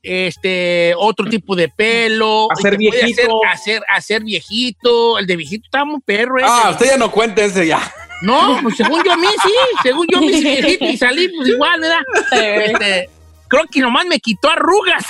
[0.03, 2.47] este, otro tipo de pelo.
[2.51, 3.41] Hacer viejito.
[3.45, 5.19] Hacer, hacer, hacer viejito.
[5.19, 6.37] El de viejito está muy perro.
[6.39, 6.47] ese.
[6.49, 7.91] Ah, usted ya no cuenta ese ya.
[8.21, 11.49] No, pues según yo a mí sí, según yo a mí sí, y salí pues
[11.49, 12.01] igual, ¿verdad?
[12.31, 13.09] Este,
[13.47, 15.03] creo que nomás me quitó arrugas.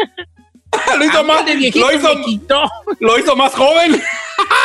[0.98, 2.70] lo hizo más, de viejito lo hizo, me quitó.
[3.00, 4.02] lo hizo más joven.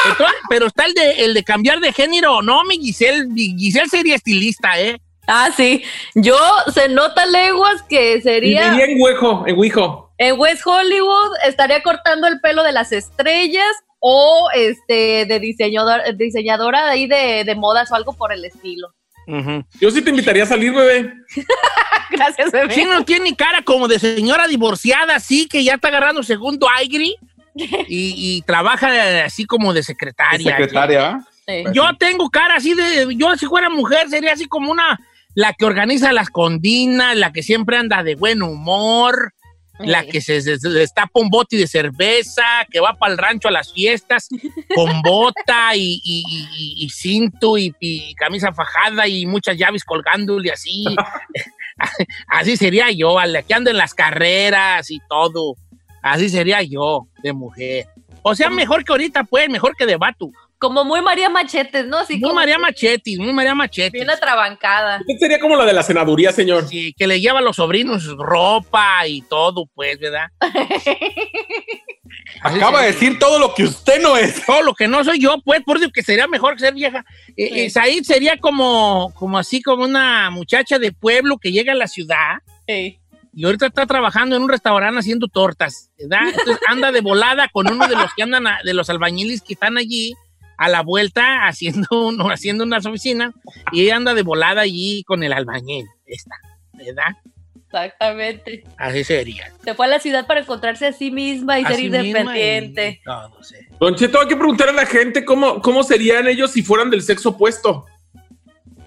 [0.05, 2.41] Entonces, pero está el de, el de cambiar de género.
[2.41, 4.99] No, mi Giselle, mi Giselle sería estilista, ¿eh?
[5.34, 5.82] Ah, sí.
[6.13, 6.36] Yo
[6.74, 10.13] se nota leguas que sería Viviría en huejo, en huijo.
[10.17, 16.86] en West Hollywood, estaría cortando el pelo de las estrellas o este de diseñador, diseñadora
[16.86, 18.89] de ahí de, de modas o algo por el estilo.
[19.80, 21.13] Yo sí te invitaría a salir, bebé.
[22.10, 22.74] Gracias, bebé.
[22.74, 27.15] Sí, no tiene cara como de señora divorciada, sí, que ya está agarrando segundo aire
[27.56, 30.58] y, y trabaja así como de secretaria.
[30.58, 31.20] Secretaria.
[31.48, 31.63] Sí.
[31.74, 35.00] Yo tengo cara así de, yo si fuera mujer sería así como una,
[35.36, 39.34] la que organiza las condinas, la que siempre anda de buen humor,
[39.80, 43.48] la que se, se- se destapa un bote de cerveza, que va para el rancho
[43.48, 44.28] a las fiestas
[44.76, 47.74] con bota y, y- y- y cinto y,
[48.15, 50.86] camisa fajada y muchas llaves colgándole así.
[52.28, 55.56] así sería yo, a la que anda en las carreras y todo.
[56.04, 57.86] Así sería yo, de mujer.
[58.24, 60.30] O sea, mejor que ahorita, pues, mejor que de vato.
[60.62, 61.97] Como muy María Machetes, ¿no?
[61.97, 63.93] Así Muy como María Machetis, muy María Machetis.
[63.93, 65.00] bien atrabancada.
[65.00, 66.67] Usted sería como la de la senaduría, señor.
[66.67, 70.28] Sí, que le lleva a los sobrinos ropa y todo, pues, ¿verdad?
[72.43, 74.45] Acaba de decir todo lo que usted no es.
[74.45, 77.04] Todo lo que no soy yo, pues, por eso que sería mejor que ser vieja.
[77.36, 77.60] Eh, Sí.
[77.62, 81.88] eh, Said sería como, como así, como una muchacha de pueblo que llega a la
[81.88, 83.00] ciudad Sí.
[83.34, 86.28] y ahorita está trabajando en un restaurante haciendo tortas, ¿verdad?
[86.30, 89.54] Entonces anda de volada con uno de los que andan, a- de los albañiles que
[89.54, 90.13] están allí
[90.62, 93.34] a la vuelta haciendo, uno, haciendo unas oficinas
[93.71, 96.36] y ella anda de volada allí con el albañil, esta,
[96.74, 97.17] ¿verdad?
[97.65, 98.65] Exactamente.
[98.78, 99.50] Así sería.
[99.63, 103.00] Se fue a la ciudad para encontrarse a sí misma y ser independiente.
[103.02, 103.56] y todo, sí.
[103.80, 107.02] Don Cheto, hay que preguntar a la gente cómo, cómo serían ellos si fueran del
[107.02, 107.86] sexo opuesto.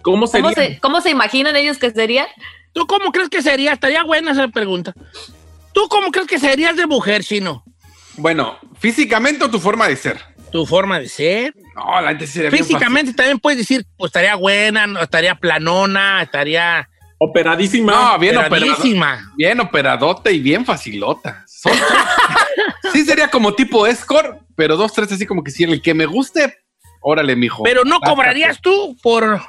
[0.02, 2.26] ¿Cómo ¿Cómo se, ¿Cómo se imaginan ellos que serían?
[2.74, 3.72] ¿Tú cómo crees que sería?
[3.72, 4.92] Estaría buena esa pregunta.
[5.72, 7.64] ¿Tú cómo crees que serías de mujer, Chino?
[8.18, 10.20] Bueno, físicamente o tu forma de ser.
[10.52, 11.54] Tu forma de ser.
[11.74, 16.88] No, la gente sería bien Físicamente también puedes decir, pues estaría buena, estaría planona, estaría
[17.18, 17.92] Operadísima.
[17.92, 18.56] No, bien operado.
[18.66, 19.32] operadísima.
[19.36, 21.44] Bien operadote y bien facilota.
[21.46, 21.72] Son-
[22.92, 26.06] sí sería como tipo escort, pero dos, tres así como que si el que me
[26.06, 26.58] guste,
[27.00, 27.62] órale, mijo.
[27.62, 29.40] Pero no cobrarías tú por...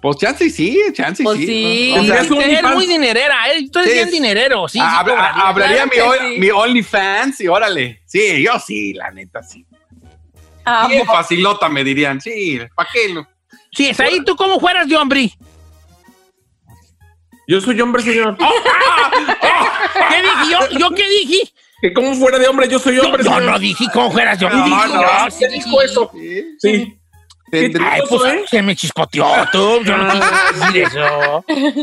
[0.00, 1.46] Pues chance y sí, chance y Pues sí.
[1.46, 1.94] sí.
[1.96, 2.74] O sea, un OnlyFans.
[2.74, 3.68] muy dinerera, ¿eh?
[3.70, 6.40] Tú eres Sí, bien es- dinerero, sí, habla- hablaría Claro mi, que ol- sí.
[6.40, 8.02] mi OnlyFans y órale.
[8.06, 9.64] Sí, yo sí, la neta, sí.
[10.64, 12.20] Ah, Bien facilota, me dirían.
[12.20, 13.08] Sí, ¿para qué?
[13.12, 13.26] lo-
[13.72, 15.30] Sí, es ahí tú cómo fueras de hombre.
[17.48, 18.36] Yo soy hombre, señor.
[18.38, 20.78] ¿Qué dije yo?
[20.78, 21.52] ¿Yo qué dije?
[21.80, 23.24] Que como fuera de hombre, yo soy Yo, hombre.
[23.24, 24.60] yo no dije cómo fueras de hombre.
[24.60, 25.84] No, Dije, no, yo ¿Usted sí dijo dije.
[25.84, 26.10] eso?
[26.12, 26.44] Sí.
[26.58, 26.98] Sí.
[27.84, 28.44] Ay, pues ¿eh?
[28.48, 29.80] se me chispoteó tú.
[29.84, 31.44] Yo no decir eso.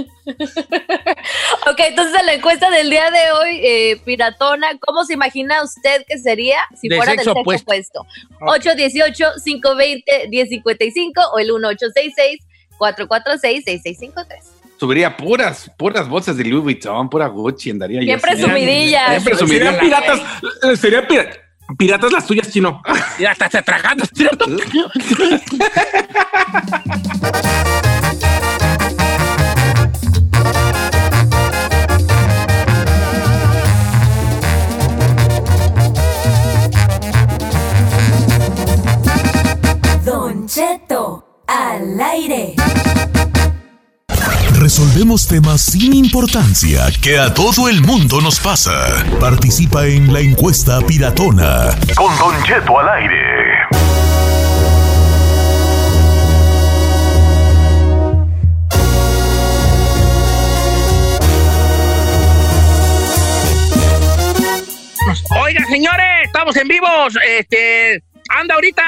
[1.68, 6.04] Ok, entonces en la encuesta del día de hoy, eh, Piratona, ¿cómo se imagina usted
[6.08, 8.06] que sería si De fuera sexo del sexo opuesto.
[8.40, 8.70] opuesto?
[8.70, 11.52] 818-520-1055 o el
[12.80, 14.26] 1866-446-6653.
[14.80, 18.06] Subiría puras, puras bolsas de Louis Vuitton, pura Gucci, andaría yo.
[18.06, 18.26] Bien así.
[18.26, 19.26] presumidillas.
[19.26, 19.38] Bien.
[19.48, 20.22] Serían piratas.
[20.64, 21.30] eh, Serían pira-
[21.78, 22.82] piratas las tuyas, chino.
[23.20, 24.06] Ya hasta se tragando.
[24.38, 24.58] Don
[40.50, 42.56] Cheto al aire.
[44.60, 49.06] Resolvemos temas sin importancia que a todo el mundo nos pasa.
[49.20, 51.78] Participa en la encuesta piratona.
[51.96, 53.60] Con Don Cheto al aire.
[65.44, 67.16] Oiga, señores, estamos en vivos.
[67.24, 68.84] Este, anda ahorita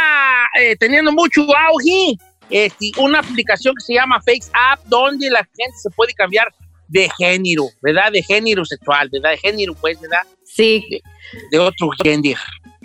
[0.60, 2.18] eh, teniendo mucho auge
[2.50, 6.48] este, una aplicación que se llama Face App, donde la gente se puede cambiar
[6.88, 8.12] de género, ¿verdad?
[8.12, 9.32] De género sexual, ¿verdad?
[9.32, 10.24] De género, pues, ¿verdad?
[10.44, 11.02] Sí.
[11.50, 12.40] De otro género.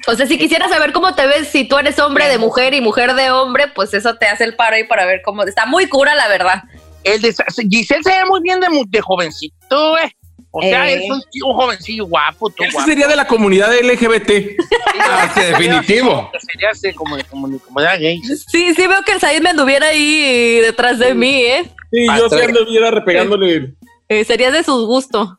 [0.06, 2.80] O sea, si quisiera saber cómo te ves, si tú eres hombre de mujer y
[2.80, 5.42] mujer de hombre, pues eso te hace el paro ahí para ver cómo.
[5.42, 6.62] Está muy cura, la verdad.
[7.02, 7.34] El de,
[7.68, 10.16] Giselle se ve muy bien de, de jovencito, ¿eh?
[10.58, 10.94] O sea, Eh.
[10.94, 12.88] es un, un jovencillo guapo, tú Ese guapo.
[12.88, 14.56] sería de la comunidad LGBT.
[15.00, 16.30] Ah, sí, definitivo.
[16.52, 18.20] Sería así como de de gay.
[18.22, 21.64] Sí, sí veo que el Said me anduviera ahí detrás de mí, ¿eh?
[21.92, 23.74] Sí, yo sí ando viera repegándole.
[24.08, 25.36] Eh, serías de su gusto.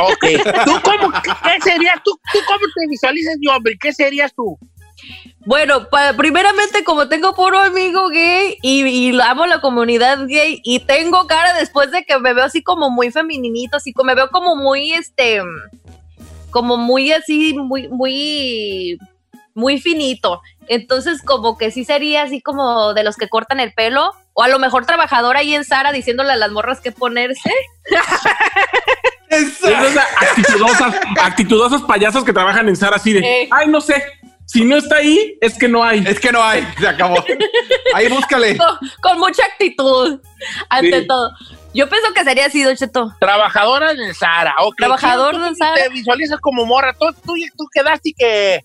[0.00, 0.24] Ok.
[0.64, 1.96] ¿Tú cómo, qué serías?
[2.04, 3.76] ¿Tú, ¿Tú cómo te visualizas de hombre?
[3.80, 4.58] ¿Qué serías tú?
[5.44, 11.26] Bueno, pa- primeramente como tengo puro amigo gay y, amo la comunidad gay y tengo
[11.26, 14.54] cara después de que me veo así como muy femininito, así como me veo como
[14.54, 15.40] muy este,
[16.50, 18.98] como muy así, muy, muy,
[19.54, 20.40] muy finito.
[20.68, 24.48] Entonces como que sí sería así como de los que cortan el pelo o a
[24.48, 27.50] lo mejor trabajadora ahí en Sara diciéndole a las morras qué ponerse.
[29.28, 33.48] Esas actitudosas, actitudosas payasos que trabajan en Sara así de, Eh.
[33.50, 34.04] ay, no sé,
[34.46, 36.04] si no está ahí, es que no hay.
[36.06, 37.24] Es que no hay, se acabó.
[37.94, 38.56] Ahí búscale.
[38.58, 40.20] con, con mucha actitud
[40.68, 41.06] ante Sí.
[41.06, 41.30] todo.
[41.74, 43.14] Yo pienso que sería así, Don Cheto.
[43.18, 44.54] Trabajadora en Sara.
[44.58, 44.74] ok.
[44.76, 45.74] Trabajador Tú- tú de Sara.
[45.82, 46.92] Te visualizas como morra.
[46.98, 48.60] Tú, tú, tú quedaste y que,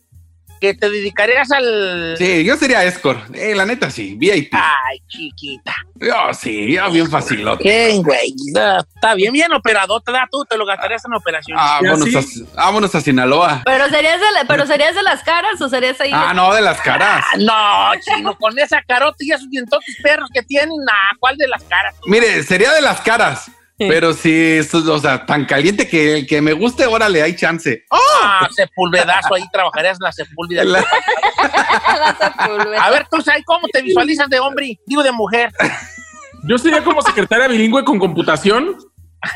[0.60, 2.16] que te dedicarías al.
[2.18, 3.34] Sí, yo sería escort.
[3.36, 4.54] Eh, la neta sí, VIP.
[4.54, 5.74] Ay, chiquita.
[5.96, 7.64] Yo sí, yo bien facilote.
[7.64, 8.34] ¿Qué, güey?
[8.54, 10.02] No, Está bien, bien operador.
[10.04, 11.58] Te da tú, te lo gastarías en operación.
[11.58, 12.22] Vámonos, ¿Y a,
[12.56, 13.62] vámonos a Sinaloa.
[13.66, 16.12] Pero serías de, la- pero serías de las caras o serías ahí.
[16.14, 17.26] Ah, no, de las caras.
[17.40, 21.64] No, chino, con esa carota y esos dientotes perros que tienen, nah, ¿cuál de las
[21.64, 21.96] caras?
[22.06, 23.52] Mire, sería de las caras.
[23.78, 27.86] Pero si, o sea, tan caliente que el que me guste, órale, hay chance.
[27.92, 30.64] Ah, sepulvedazo, ahí trabajarías en la sepúlveda.
[30.64, 30.86] La-.
[32.82, 35.52] A ver, tú sabes cómo te visualizas de hombre, digo de mujer.
[36.44, 38.78] Yo sería como secretaria bilingüe con computación,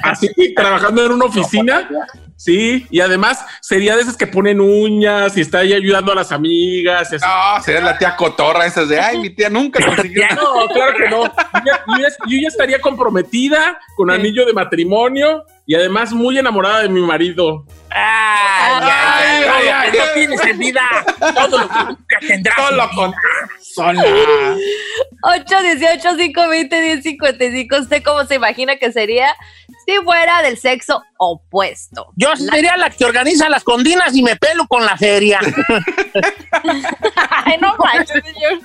[0.04, 1.88] así trabajando en una oficina.
[2.36, 6.32] Sí, y además sería de esas que ponen uñas y está ahí ayudando a las
[6.32, 7.12] amigas.
[7.12, 7.26] y así.
[7.26, 10.24] No, sería la tía cotorra esas de, ay, mi tía nunca consiguió.
[10.28, 10.42] nada".
[10.42, 11.24] No, claro que no.
[11.26, 11.32] Yo
[11.66, 16.82] ya, yo ya- yo ya estaría comprometida con anillo de matrimonio y además muy enamorada
[16.82, 17.64] de mi marido.
[17.92, 20.82] Ay, ay, ay, todo lo que no tienes en vida,
[21.36, 22.56] todo lo que nunca tendrás.
[22.56, 23.18] Solo en vida.
[23.62, 24.04] Sola.
[25.24, 27.76] 8, 18, 5, 20, 10, 55.
[27.78, 29.36] ¿Usted cómo se imagina que sería
[29.86, 32.08] si fuera del sexo opuesto?
[32.16, 35.40] Yo sería la que organiza las condinas y me pelo con la feria.
[37.46, 38.62] Ay, no manches, señor.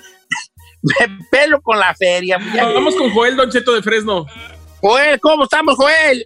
[0.82, 2.38] me pelo con la feria.
[2.74, 4.26] Vamos con Joel Don Cheto de Fresno.
[4.80, 6.24] Joel, ¿cómo estamos, Joel?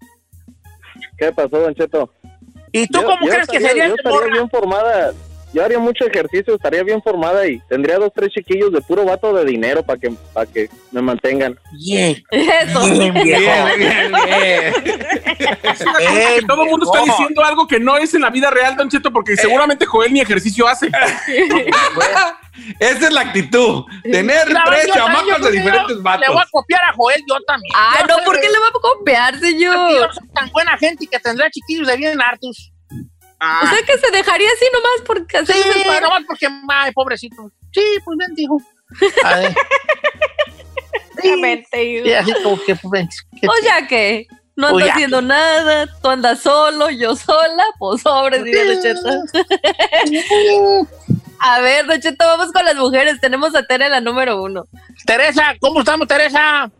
[1.18, 2.12] ¿Qué pasó, Don Cheto?
[2.72, 5.12] ¿Y tú Yo- cómo yo crees que sería Yo el estaría bien formada.
[5.52, 9.32] Yo haría mucho ejercicio, estaría bien formada y tendría dos, tres chiquillos de puro vato
[9.34, 11.58] de dinero para que, para que me mantengan.
[11.72, 12.84] Bien, Eso.
[12.86, 13.12] bien.
[13.14, 13.24] Bien,
[13.76, 14.74] bien, bien.
[15.64, 18.20] Es una cosa que Eh, todo el mundo está diciendo algo que no es en
[18.22, 20.88] la vida real, Don Cheto, porque seguramente Joel ni ejercicio hace.
[22.78, 23.84] Esa es la actitud.
[24.02, 26.28] Tener tres yo- yo chamacos de diferentes yo Le vatos.
[26.28, 27.72] voy a copiar a Joel, yo también.
[27.76, 30.14] Ah, Yo no, ¿por qué le va a copiar, Yo señor?
[30.14, 32.69] soy tan buena gente y que tendrá chiquillos de bien hartos.
[33.42, 36.00] O sea que se dejaría así nomás porque así Sí, para.
[36.02, 37.50] nomás porque, ay, pobrecito.
[37.72, 38.60] Sí, pues ven, dijo.
[39.24, 39.54] A ver.
[41.18, 43.08] Obviamente, Sí, así como que, pues,
[43.40, 44.26] que- O ya que
[44.56, 50.88] no O anda ya haciendo nada, tú andas solo, yo sola, pues sobre, diría Don.
[51.40, 53.18] A ver, Don Cheto, vamos con las mujeres.
[53.20, 54.64] Tenemos a Tere la número uno.
[55.06, 56.70] Teresa, ¿cómo estamos, Teresa?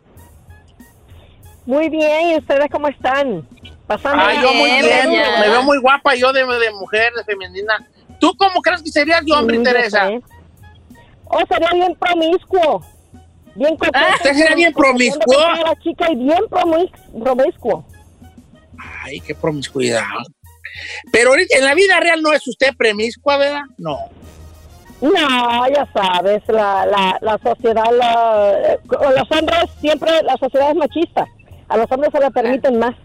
[1.65, 3.47] Muy bien, ¿y ustedes cómo están?
[3.91, 5.09] Pasando Ay, yo muy bien.
[5.39, 7.85] Me veo muy guapa yo de, de mujer, de femenina.
[8.19, 10.07] ¿Tú cómo crees que serías yo, hombre, Sí, Teresa?
[10.07, 10.21] sé.
[11.25, 12.85] Oh, sería bien promiscuo.
[13.55, 13.77] Bien.
[13.93, 15.35] Ah, ¿usted sería bien promiscuo?
[15.65, 17.85] La chica y bien promis- promiscuo.
[19.03, 20.03] Ay, qué promiscuidad.
[21.11, 23.63] Pero en la vida real no es usted premiscua, ¿verdad?
[23.77, 23.97] No.
[25.01, 30.75] No, ya sabes, la, la, la sociedad, la, eh, los hombres siempre, la sociedad es
[30.77, 31.25] machista.
[31.67, 32.95] A los hombres se le permiten más.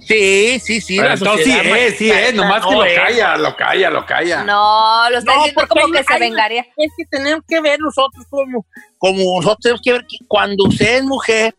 [0.00, 0.98] Sí, sí, sí.
[0.98, 2.94] Pero entonces sí es, sí es, nomás que no lo es.
[2.98, 4.44] calla, lo calla, lo calla.
[4.44, 6.60] No, lo está No, diciendo como hay- que se hay- vengaría.
[6.76, 8.64] Es que tenemos que ver nosotros como,
[8.98, 11.54] como nosotros tenemos que ver que cuando usted es mujer,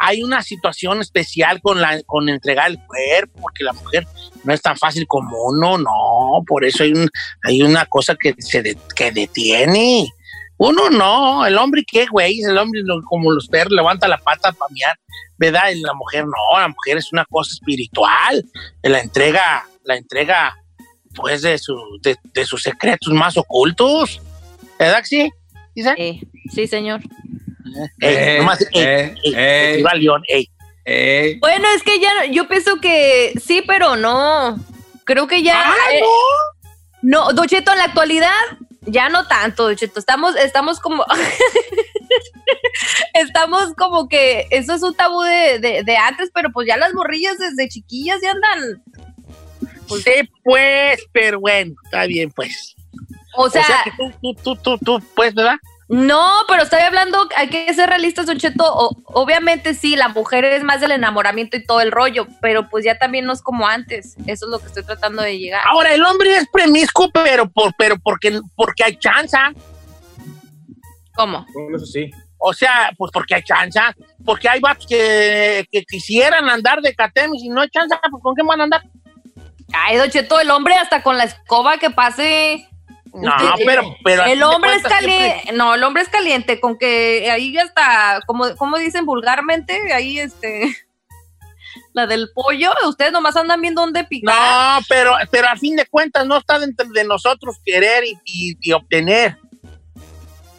[0.00, 4.04] hay una situación especial con, la, con entregar el cuerpo, porque la mujer
[4.42, 7.08] no es tan fácil como uno, no, por eso hay, un,
[7.44, 10.08] hay una cosa que se de- que detiene.
[10.64, 14.52] Uno no, el hombre qué, güey, el hombre lo- como los perros levanta la pata
[14.52, 14.96] para miar,
[15.36, 15.70] ¿verdad?
[15.70, 18.44] Y la mujer no, la mujer es una cosa espiritual,
[18.82, 20.56] la entrega, la entrega
[21.16, 24.20] pues de, su, de, de sus secretos más ocultos,
[24.78, 25.30] ¿verdad que sí?
[25.74, 25.94] ¿Dice?
[26.54, 27.00] Sí, señor.
[28.00, 29.76] Ey, Eh, nomás, eh, eh.
[30.84, 34.58] Eh, Bueno, es que ya, yo pienso que sí, pero no.
[35.04, 35.70] Creo que ya.
[35.70, 36.00] Ah, eh,
[37.02, 38.30] no, Don Cheto, en la actualidad,
[38.86, 39.98] ya no tanto, Don Cheto.
[39.98, 41.04] Estamos, estamos como.
[43.14, 46.94] estamos como que eso es un tabú de, de- de antes, pero pues ya las
[46.94, 48.82] morrillas desde chiquillas ya andan.
[49.88, 50.12] Pues, sí,
[50.42, 52.74] pues, pero bueno, está bien, pues.
[53.34, 55.56] O sea, que tú, tú, tú, tú, tú, pues, ¿verdad?
[55.94, 58.64] No, pero estoy hablando, hay que ser realistas, Don Cheto.
[58.64, 62.82] O- obviamente sí, la mujer es más del enamoramiento y todo el rollo, pero pues
[62.84, 64.16] ya también no es como antes.
[64.26, 65.60] Eso es lo que estoy tratando de llegar.
[65.66, 69.36] Ahora, el hombre es premiscuo, pero, por, pero porque, porque hay chance.
[71.14, 71.44] ¿Cómo?
[71.52, 72.10] Bueno, eso sí.
[72.38, 73.78] O sea, pues porque hay chance.
[74.24, 78.34] Porque hay vatos que, que quisieran andar de catemis y no hay chance, pues ¿con
[78.34, 78.82] qué van a andar?
[79.74, 82.66] Ay, Don Cheto, el hombre hasta con la escoba que pase.
[83.14, 85.52] No, Usted- pero, pero el hombre es caliente.
[85.52, 90.74] No, el hombre es caliente, con que ahí hasta, como, como dicen vulgarmente, ahí este.
[91.94, 94.34] La del pollo, ustedes nomás andan viendo dónde picar.
[94.80, 98.56] No, pero, pero a fin de cuentas no está dentro de nosotros querer y, y-
[98.60, 99.36] y obtener.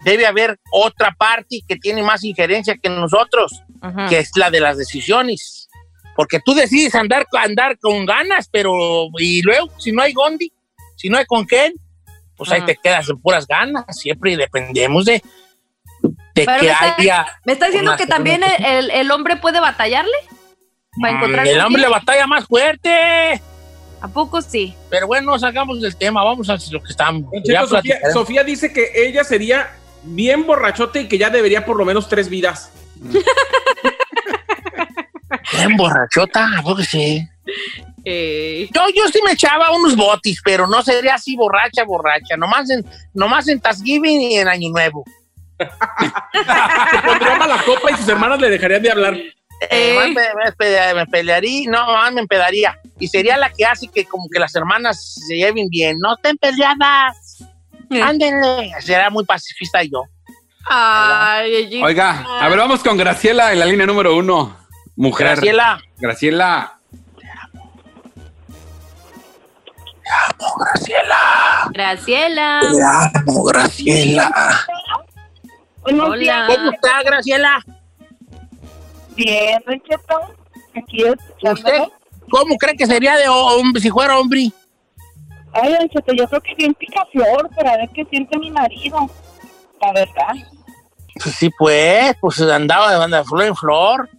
[0.03, 3.61] Debe haber otra parte que tiene más injerencia que nosotros,
[4.09, 5.69] que es la de las decisiones.
[6.15, 10.51] Porque tú decides andar, andar con ganas, pero y luego, si no hay Gondi,
[10.97, 11.73] si no hay con quién,
[12.47, 13.85] pues ahí te quedas en puras ganas.
[13.89, 15.21] Siempre dependemos de,
[16.33, 17.25] de Pero que me está- haya.
[17.45, 20.11] ¿Me está diciendo que también el, el- el hombre puede batallarle?
[21.01, 23.41] Para encontrar Mm, el con hombre le batalla más fuerte.
[24.01, 24.75] ¿A poco sí?
[24.89, 27.31] Pero bueno, sacamos del tema, vamos a lo que estamos.
[28.13, 29.71] Sofía dice que ella sería
[30.03, 32.71] bien borrachote y que ya debería por lo menos tres vidas.
[35.57, 37.27] Bien borrachota, ¿a poco sí?
[38.05, 42.35] Eh, Yo, yo sí me echaba unos botis, pero no sería así borracha, borracha.
[42.35, 45.05] Nomás en, nomás en Thanksgiving y en Año Nuevo.
[45.57, 49.17] Se pondría mala copa y sus hermanas le dejarían de hablar.
[49.69, 52.77] Eh, más me, me pe- me pelearía, no, más me empedaría.
[52.99, 55.97] Y sería la que hace que como que las hermanas se lleven bien.
[55.99, 57.41] No te peleadas.
[57.89, 58.71] Ándenle.
[58.81, 60.03] Será muy pacifista yo.
[60.65, 61.81] Ay.
[61.81, 64.57] Oiga, a ver, vamos con Graciela en la línea número uno.
[64.95, 65.27] Mujer.
[65.27, 65.81] Graciela.
[65.97, 66.79] Graciela.
[70.63, 71.69] Graciela.
[71.71, 72.59] Graciela.
[73.15, 74.31] amo, Graciela.
[75.83, 76.47] Hola.
[76.47, 77.63] ¿Cómo está, Graciela?
[79.15, 80.35] Bien, Don Cheto.
[80.75, 81.83] Aquí ¿Usted
[82.31, 84.51] cómo cree que sería de hombre si fuera hombre?
[85.53, 89.09] Ay, Don Cheto, yo creo que bien picaflor para ver qué siente mi marido.
[89.81, 90.47] La verdad.
[91.21, 94.09] Pues sí, pues, pues andaba de banda flor en flor.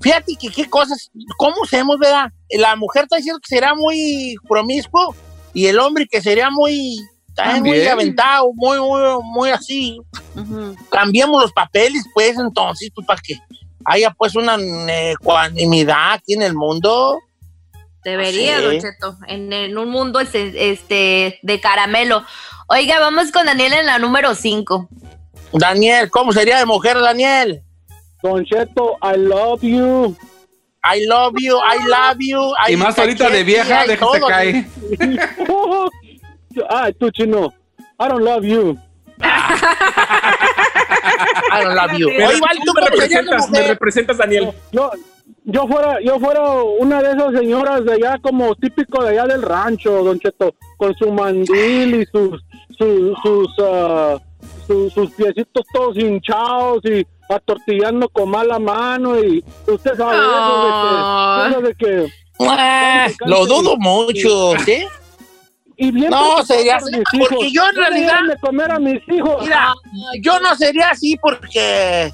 [0.00, 2.30] Fíjate que qué cosas, ¿cómo hacemos, verdad?
[2.50, 5.14] La mujer está diciendo que será muy promiscuo
[5.54, 6.98] y el hombre que sería muy,
[7.34, 9.98] también muy aventado, muy, muy, muy así.
[10.34, 10.76] Ujú.
[10.90, 13.34] Cambiemos los papeles, pues, entonces, pues, para que
[13.84, 14.56] haya, pues, una
[15.10, 17.18] ecuanimidad aquí en el mundo.
[18.04, 18.64] Debería, Sí.
[18.64, 22.24] Don Cheto, en, en un mundo este, este, de caramelo.
[22.68, 24.88] Oiga, vamos con Daniel en la número 5.
[25.52, 27.62] Daniel, ¿cómo sería de mujer, Daniel?
[28.22, 30.16] Don Cheto, I love you.
[30.84, 32.52] I love you, I love you.
[32.68, 34.26] Y I- más ahorita de vieja, déjese todo.
[34.28, 34.64] caer.
[36.70, 37.52] ah, tú chino.
[38.00, 38.78] I don't love you.
[41.50, 42.08] I don't love you.
[42.08, 44.52] Pero Oye, Val, ¿tú me representas, me representas, Daniel.
[44.72, 44.90] Yo,
[45.44, 46.42] yo fuera, yo fuera
[46.78, 50.94] una de esas señoras de allá como típico de allá del rancho, Don Cheto, con
[50.94, 52.44] su mandil y sus,
[52.78, 54.18] sus, sus, ah,
[54.68, 61.50] sus, sus piecitos todos hinchados y atortillando con mala mano y usted sabe Ay.
[61.50, 64.86] eso de que, eso de que Ah, lo dudo mucho, ¿sí?
[65.76, 69.42] y bien No, sería así, porque yo en realidad- de comer a mis hijos.
[69.42, 69.72] Mira,
[70.20, 72.12] yo no sería así porque...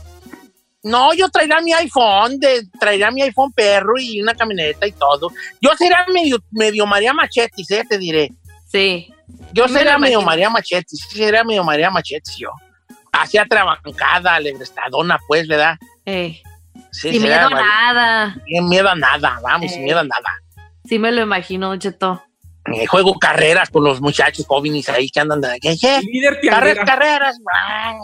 [0.82, 5.30] No, yo traería mi iPhone, de, traería mi iPhone perro y una camioneta y todo.
[5.60, 7.84] Yo sería medio, medio María Machetis, ¿eh?
[7.88, 8.30] Te diré.
[8.66, 9.08] Sí.
[9.52, 10.20] Yo sería medio.
[10.22, 12.50] María Machetis, sí, sería medio María Machetis yo.
[13.12, 15.76] Hacía trabancada, lebrestadona, pues, ¿verdad?
[16.04, 16.42] Eh,
[16.90, 18.36] Sí, sin miedo a María- nada.
[18.46, 20.40] Sin miedo a nada, vamos, sin miedo a nada.
[20.84, 22.22] Sí me lo imagino, Cheto.
[22.72, 26.00] Eh, juego carreras con los muchachos jóvenes ahí que andan de ¿qué, qué?
[26.02, 27.36] Líder Carreras, carreras.
[27.54, 27.98] ah.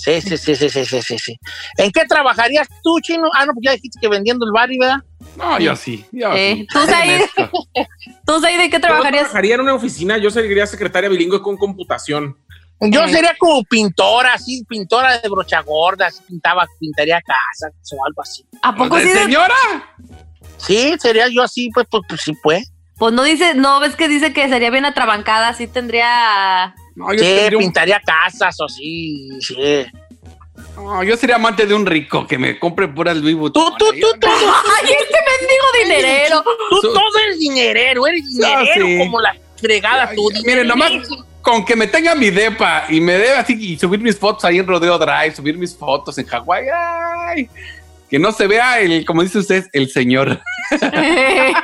[0.00, 1.38] Sí, sí, sí, sí, sí, sí, sí, sí.
[1.76, 3.28] ¿En qué trabajarías tú, chino?
[3.34, 4.98] Ah, no, pues ya dijiste que vendiendo el bar, ¿verdad?
[5.36, 6.06] No, yo sí.
[6.12, 6.66] Yo Eh, sí.
[6.72, 7.22] ¿tú, Said?
[8.24, 9.22] ¿Tú, Said, de qué Yo trabajarías?
[9.24, 12.36] trabajaría en una oficina, yo sería secretaria bilingüe con computación.
[12.80, 13.12] Yo Eh.
[13.12, 18.46] sería como pintora, así, pintora de brocha gorda, así, pintaba, pintaría casas o algo así.
[18.62, 19.08] ¿A poco ¿De sí?
[19.08, 19.54] de- señora?
[20.58, 22.70] Sí, sería yo así, pues, pues, pues sí, pues.
[22.98, 26.74] Pues no dice, no ves que dice que sería bien atrabancada, sí tendría.
[26.98, 29.86] No, yo, Sí, un- pintaría casas o así, sí.
[30.74, 33.76] no, yo sería amante de un rico que me compre puras Louis Tú, Vuitton.
[33.78, 34.26] tú, tú, tú,
[34.82, 36.44] ¡Ay, este mendigo dinerero!
[36.70, 38.98] tú todo eres dinerero, eres dinerero sí.
[38.98, 40.28] como la fregada tú.
[40.44, 41.24] Miren, nomás dinerero.
[41.40, 44.58] con que me tenga mi depa y me dé así y subir mis fotos ahí
[44.58, 47.48] en Rodeo Drive, subir mis fotos en Hawái, ay,
[48.10, 50.40] que no se vea el, como dice usted, el señor.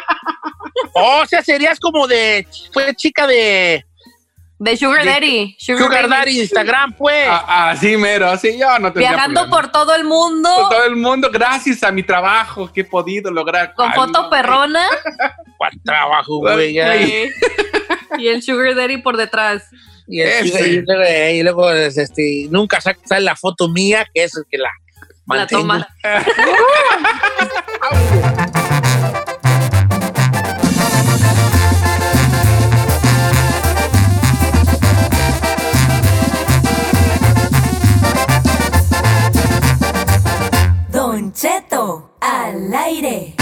[0.96, 3.84] O sea, serías como de, fue chica de
[4.58, 5.56] De Sugar Daddy.
[5.58, 7.26] Sugar Daddy Instagram, pues.
[7.28, 9.62] Ah, Así mero, así yo no tendría Viajando problema.
[9.62, 13.30] por todo el mundo Por todo el mundo, gracias a mi trabajo que he podido
[13.32, 13.74] lograr.
[13.74, 14.86] con foto no, perrona
[15.58, 16.78] ¿Cuál trabajo, güey?
[18.18, 19.68] y el Sugar Daddy por detrás.
[20.06, 20.68] Y, el- Ese.
[20.68, 21.02] y luego,
[21.32, 24.70] y luego, este, nunca sa- sale la foto mía, que es el que la
[25.26, 25.62] La mantengo.
[25.62, 25.88] toma.
[41.34, 43.34] Cheto al aire.